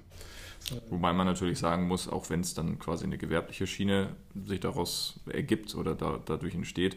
So. 0.60 0.80
Wobei 0.90 1.12
man 1.12 1.26
natürlich 1.26 1.58
sagen 1.58 1.86
muss, 1.86 2.08
auch 2.08 2.30
wenn 2.30 2.40
es 2.40 2.54
dann 2.54 2.78
quasi 2.78 3.04
eine 3.04 3.18
gewerbliche 3.18 3.66
Schiene 3.66 4.16
sich 4.46 4.60
daraus 4.60 5.20
ergibt 5.30 5.74
oder 5.74 5.94
da, 5.94 6.20
dadurch 6.24 6.54
entsteht, 6.54 6.96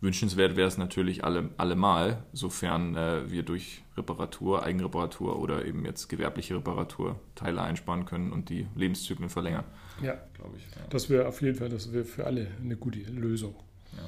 wünschenswert 0.00 0.56
wäre 0.56 0.68
es 0.68 0.78
natürlich 0.78 1.24
alle, 1.24 1.50
allemal, 1.56 2.24
sofern 2.32 2.96
äh, 2.96 3.30
wir 3.30 3.42
durch 3.42 3.82
Reparatur, 3.96 4.62
Eigenreparatur 4.62 5.38
oder 5.38 5.64
eben 5.64 5.84
jetzt 5.84 6.08
gewerbliche 6.08 6.56
Reparatur 6.56 7.18
Teile 7.34 7.62
einsparen 7.62 8.04
können 8.04 8.32
und 8.32 8.48
die 8.50 8.66
Lebenszyklen 8.74 9.28
verlängern. 9.28 9.64
Ja, 10.02 10.14
glaube 10.34 10.56
ich. 10.58 10.64
Ja. 10.74 10.82
Das 10.90 11.08
wäre 11.08 11.26
auf 11.26 11.40
jeden 11.40 11.56
Fall, 11.56 11.68
das 11.68 11.92
wäre 11.92 12.04
für 12.04 12.26
alle 12.26 12.48
eine 12.62 12.76
gute 12.76 12.98
Lösung. 13.10 13.54
Ja. 13.96 14.04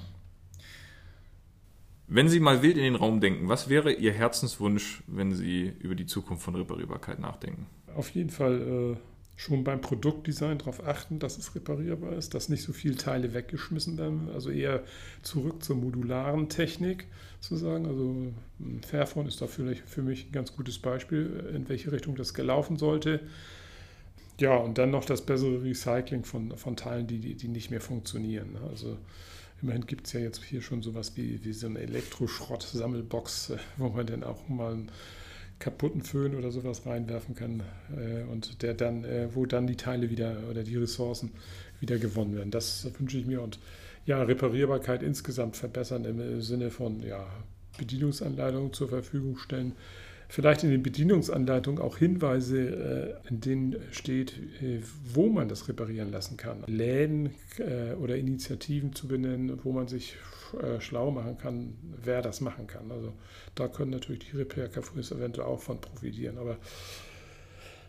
Wenn 2.06 2.28
Sie 2.28 2.40
mal 2.40 2.62
wild 2.62 2.76
in 2.76 2.84
den 2.84 2.94
Raum 2.94 3.20
denken, 3.20 3.48
was 3.48 3.68
wäre 3.68 3.92
Ihr 3.92 4.12
Herzenswunsch, 4.12 5.02
wenn 5.06 5.32
Sie 5.34 5.72
über 5.78 5.94
die 5.94 6.06
Zukunft 6.06 6.42
von 6.42 6.54
Reparierbarkeit 6.54 7.18
nachdenken? 7.18 7.66
Auf 7.94 8.10
jeden 8.10 8.30
Fall 8.30 8.96
äh, 8.96 8.96
schon 9.38 9.64
beim 9.64 9.80
Produktdesign 9.80 10.58
darauf 10.58 10.86
achten, 10.86 11.20
dass 11.20 11.38
es 11.38 11.54
reparierbar 11.54 12.12
ist, 12.12 12.34
dass 12.34 12.48
nicht 12.48 12.62
so 12.62 12.72
viele 12.72 12.96
Teile 12.96 13.32
weggeschmissen 13.32 13.96
werden. 13.96 14.28
Also 14.34 14.50
eher 14.50 14.82
zurück 15.22 15.62
zur 15.62 15.76
modularen 15.76 16.48
Technik 16.48 17.06
zu 17.40 17.56
sagen. 17.56 17.86
Also 17.86 18.32
Fairphone 18.86 19.26
ist 19.26 19.40
da 19.40 19.46
für 19.46 20.02
mich 20.02 20.26
ein 20.26 20.32
ganz 20.32 20.54
gutes 20.54 20.78
Beispiel, 20.78 21.50
in 21.54 21.68
welche 21.68 21.92
Richtung 21.92 22.16
das 22.16 22.34
gelaufen 22.34 22.76
sollte. 22.76 23.20
Ja, 24.40 24.56
und 24.56 24.76
dann 24.76 24.90
noch 24.90 25.04
das 25.04 25.24
bessere 25.24 25.62
Recycling 25.62 26.24
von, 26.24 26.56
von 26.58 26.76
Teilen, 26.76 27.06
die, 27.06 27.34
die 27.34 27.48
nicht 27.48 27.70
mehr 27.70 27.80
funktionieren. 27.80 28.56
Also 28.68 28.98
Immerhin 29.62 29.86
gibt 29.86 30.06
es 30.06 30.12
ja 30.12 30.20
jetzt 30.20 30.42
hier 30.44 30.62
schon 30.62 30.82
sowas 30.82 31.16
wie, 31.16 31.44
wie 31.44 31.52
so 31.52 31.66
eine 31.66 31.80
Elektroschrott-Sammelbox, 31.80 33.50
äh, 33.50 33.58
wo 33.76 33.88
man 33.88 34.06
dann 34.06 34.22
auch 34.22 34.48
mal 34.48 34.72
einen 34.72 34.90
kaputten 35.58 36.02
Föhn 36.02 36.34
oder 36.34 36.50
sowas 36.50 36.86
reinwerfen 36.86 37.34
kann 37.34 37.62
äh, 37.96 38.22
und 38.30 38.62
der 38.62 38.74
dann, 38.74 39.04
äh, 39.04 39.28
wo 39.34 39.46
dann 39.46 39.66
die 39.66 39.76
Teile 39.76 40.10
wieder 40.10 40.36
oder 40.50 40.62
die 40.62 40.76
Ressourcen 40.76 41.30
wieder 41.80 41.98
gewonnen 41.98 42.36
werden. 42.36 42.50
Das 42.50 42.88
wünsche 42.98 43.18
ich 43.18 43.26
mir 43.26 43.42
und 43.42 43.58
ja, 44.06 44.22
Reparierbarkeit 44.22 45.02
insgesamt 45.02 45.56
verbessern 45.56 46.04
im 46.04 46.40
Sinne 46.40 46.70
von 46.70 47.02
ja, 47.02 47.26
Bedienungsanleitungen 47.76 48.72
zur 48.72 48.88
Verfügung 48.88 49.36
stellen, 49.38 49.72
vielleicht 50.28 50.62
in 50.62 50.70
den 50.70 50.82
Bedienungsanleitungen 50.82 51.80
auch 51.82 51.96
Hinweise, 51.96 53.16
äh, 53.24 53.28
in 53.28 53.40
denen 53.40 53.76
steht, 53.90 54.34
äh, 54.62 54.80
wo 55.12 55.28
man 55.28 55.48
das 55.48 55.68
reparieren 55.68 56.12
lassen 56.12 56.36
kann. 56.36 56.64
Läden 56.66 57.30
äh, 57.58 57.94
oder 57.94 58.16
Initiativen 58.16 58.94
zu 58.94 59.08
benennen, 59.08 59.58
wo 59.64 59.72
man 59.72 59.88
sich 59.88 60.16
schlau 60.78 61.10
machen 61.10 61.36
kann, 61.36 61.74
wer 62.02 62.22
das 62.22 62.40
machen 62.40 62.66
kann. 62.66 62.90
Also 62.90 63.12
da 63.54 63.68
können 63.68 63.90
natürlich 63.90 64.30
die 64.30 64.36
Repair-Cafés 64.38 65.14
eventuell 65.14 65.46
auch 65.46 65.60
von 65.60 65.78
profitieren. 65.78 66.38
Aber 66.38 66.56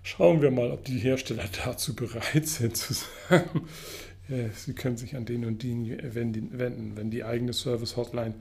schauen 0.04 0.42
wir 0.42 0.52
mal, 0.52 0.70
ob 0.72 0.84
die 0.84 0.98
Hersteller 0.98 1.46
dazu 1.64 1.96
bereit 1.96 2.48
sind 2.48 2.76
zu 2.76 2.94
sagen, 2.94 3.62
sie 4.54 4.74
können 4.74 4.98
sich 4.98 5.16
an 5.16 5.24
den 5.24 5.46
und 5.46 5.64
den 5.64 6.14
wenden, 6.14 6.98
wenn 6.98 7.10
die 7.10 7.24
eigene 7.24 7.54
Service-Hotline 7.54 8.34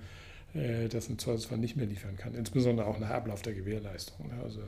das 0.54 1.08
im 1.08 1.18
Zweifelsfall 1.18 1.58
nicht 1.58 1.76
mehr 1.76 1.86
liefern 1.86 2.16
kann, 2.16 2.34
insbesondere 2.34 2.86
auch 2.86 2.98
nach 2.98 3.10
Ablauf 3.10 3.42
der 3.42 3.52
Gewährleistung. 3.52 4.32
Also, 4.42 4.60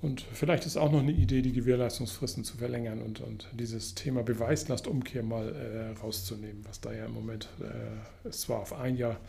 und 0.00 0.22
vielleicht 0.32 0.66
ist 0.66 0.76
auch 0.76 0.90
noch 0.90 1.00
eine 1.00 1.12
Idee, 1.12 1.42
die 1.42 1.52
Gewährleistungsfristen 1.52 2.42
zu 2.42 2.56
verlängern 2.56 3.00
und, 3.02 3.20
und 3.20 3.48
dieses 3.52 3.94
Thema 3.94 4.22
Beweislastumkehr 4.22 5.22
mal 5.22 5.54
äh, 5.54 6.00
rauszunehmen, 6.00 6.64
was 6.66 6.80
da 6.80 6.92
ja 6.92 7.04
im 7.04 7.12
Moment 7.12 7.48
äh, 7.60 8.28
ist 8.28 8.40
zwar 8.40 8.60
auf 8.60 8.72
ein 8.72 8.96
Jahr 8.96 9.20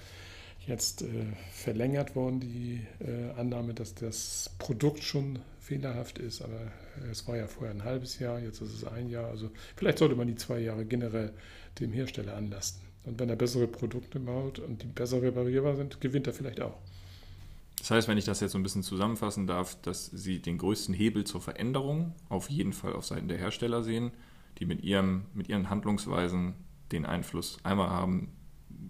jetzt 0.66 1.04
äh, 1.04 1.08
verlängert 1.52 2.16
worden, 2.16 2.40
die 2.40 2.82
äh, 3.00 3.40
Annahme, 3.40 3.74
dass 3.74 3.94
das 3.94 4.50
Produkt 4.58 5.04
schon 5.04 5.40
fehlerhaft 5.60 6.18
ist, 6.18 6.42
aber 6.42 6.72
es 7.12 7.28
war 7.28 7.38
ja 7.38 7.48
vorher 7.48 7.74
ein 7.74 7.84
halbes 7.84 8.20
Jahr, 8.20 8.40
jetzt 8.40 8.62
ist 8.62 8.74
es 8.74 8.84
ein 8.84 9.10
Jahr. 9.10 9.30
Also 9.30 9.52
vielleicht 9.76 10.00
sollte 10.00 10.16
man 10.16 10.28
die 10.28 10.36
zwei 10.36 10.60
Jahre 10.60 10.86
generell 10.86 11.34
dem 11.80 11.92
Hersteller 11.92 12.36
anlasten. 12.36 12.82
Und 13.06 13.20
wenn 13.20 13.30
er 13.30 13.36
bessere 13.36 13.68
Produkte 13.68 14.20
baut 14.20 14.60
und 14.60 14.82
die 14.82 14.88
besser 14.88 15.22
reparierbar 15.22 15.76
sind, 15.76 16.00
gewinnt 16.00 16.28
er 16.28 16.34
vielleicht 16.34 16.62
auch. 16.62 16.78
Das 17.80 17.92
heißt, 17.92 18.08
wenn 18.08 18.18
ich 18.18 18.24
das 18.24 18.40
jetzt 18.40 18.54
so 18.54 18.58
ein 18.58 18.64
bisschen 18.64 18.84
zusammenfassen 18.84 19.46
darf, 19.46 19.80
dass 19.82 20.06
Sie 20.06 20.40
den 20.40 20.58
größten 20.58 20.94
Hebel 20.94 21.26
zur 21.26 21.42
Veränderung 21.42 22.14
auf 22.30 22.50
jeden 22.50 22.72
Fall 22.72 22.94
auf 22.94 23.06
Seiten 23.06 23.28
der 23.28 23.38
Hersteller 23.38 23.84
sehen, 23.84 24.12
die 24.60 24.66
mit, 24.66 24.84
ihrem, 24.84 25.26
mit 25.34 25.50
ihren 25.50 25.70
Handlungsweisen 25.70 26.54
den 26.94 27.06
Einfluss 27.06 27.58
einmal 27.64 27.90
haben, 27.90 28.32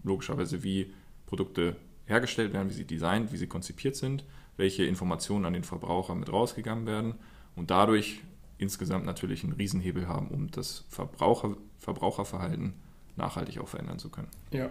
logischerweise, 0.03 0.63
wie 0.63 0.93
Produkte 1.25 1.75
hergestellt 2.05 2.53
werden, 2.53 2.69
wie 2.69 2.73
sie 2.73 2.85
designt, 2.85 3.31
wie 3.31 3.37
sie 3.37 3.47
konzipiert 3.47 3.95
sind, 3.95 4.25
welche 4.57 4.85
Informationen 4.85 5.45
an 5.45 5.53
den 5.53 5.63
Verbraucher 5.63 6.13
mit 6.13 6.31
rausgegangen 6.31 6.85
werden 6.85 7.15
und 7.55 7.71
dadurch 7.71 8.21
insgesamt 8.57 9.05
natürlich 9.05 9.43
einen 9.43 9.53
Riesenhebel 9.53 10.07
haben, 10.07 10.27
um 10.27 10.51
das 10.51 10.85
Verbraucher, 10.89 11.57
Verbraucherverhalten 11.79 12.73
nachhaltig 13.15 13.59
auch 13.59 13.67
verändern 13.67 13.99
zu 13.99 14.09
können. 14.09 14.29
Ja. 14.51 14.69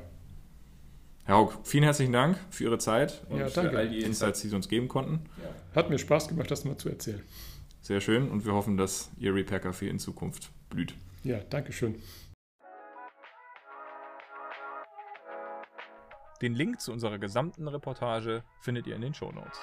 Herr 1.24 1.36
Haug, 1.36 1.52
vielen 1.62 1.84
herzlichen 1.84 2.12
Dank 2.12 2.36
für 2.50 2.64
Ihre 2.64 2.78
Zeit 2.78 3.24
und 3.28 3.38
ja, 3.38 3.48
für 3.48 3.76
all 3.76 3.88
die 3.88 4.02
Insights, 4.02 4.40
die 4.40 4.48
Sie 4.48 4.56
uns 4.56 4.68
geben 4.68 4.88
konnten. 4.88 5.20
Ja. 5.40 5.76
Hat 5.76 5.88
mir 5.88 5.98
Spaß 5.98 6.28
gemacht, 6.28 6.50
das 6.50 6.64
mal 6.64 6.76
zu 6.76 6.88
erzählen. 6.88 7.22
Sehr 7.80 8.00
schön 8.00 8.28
und 8.28 8.44
wir 8.44 8.52
hoffen, 8.52 8.76
dass 8.76 9.10
Ihr 9.18 9.34
Repair 9.34 9.62
Café 9.62 9.86
in 9.86 9.98
Zukunft 9.98 10.50
blüht. 10.68 10.94
Ja, 11.22 11.38
danke 11.50 11.72
schön. 11.72 12.00
Den 16.40 16.54
Link 16.54 16.80
zu 16.80 16.92
unserer 16.92 17.18
gesamten 17.18 17.68
Reportage 17.68 18.42
findet 18.62 18.88
ihr 18.88 18.96
in 18.96 19.02
den 19.02 19.14
Show 19.14 19.30
Notes. 19.30 19.60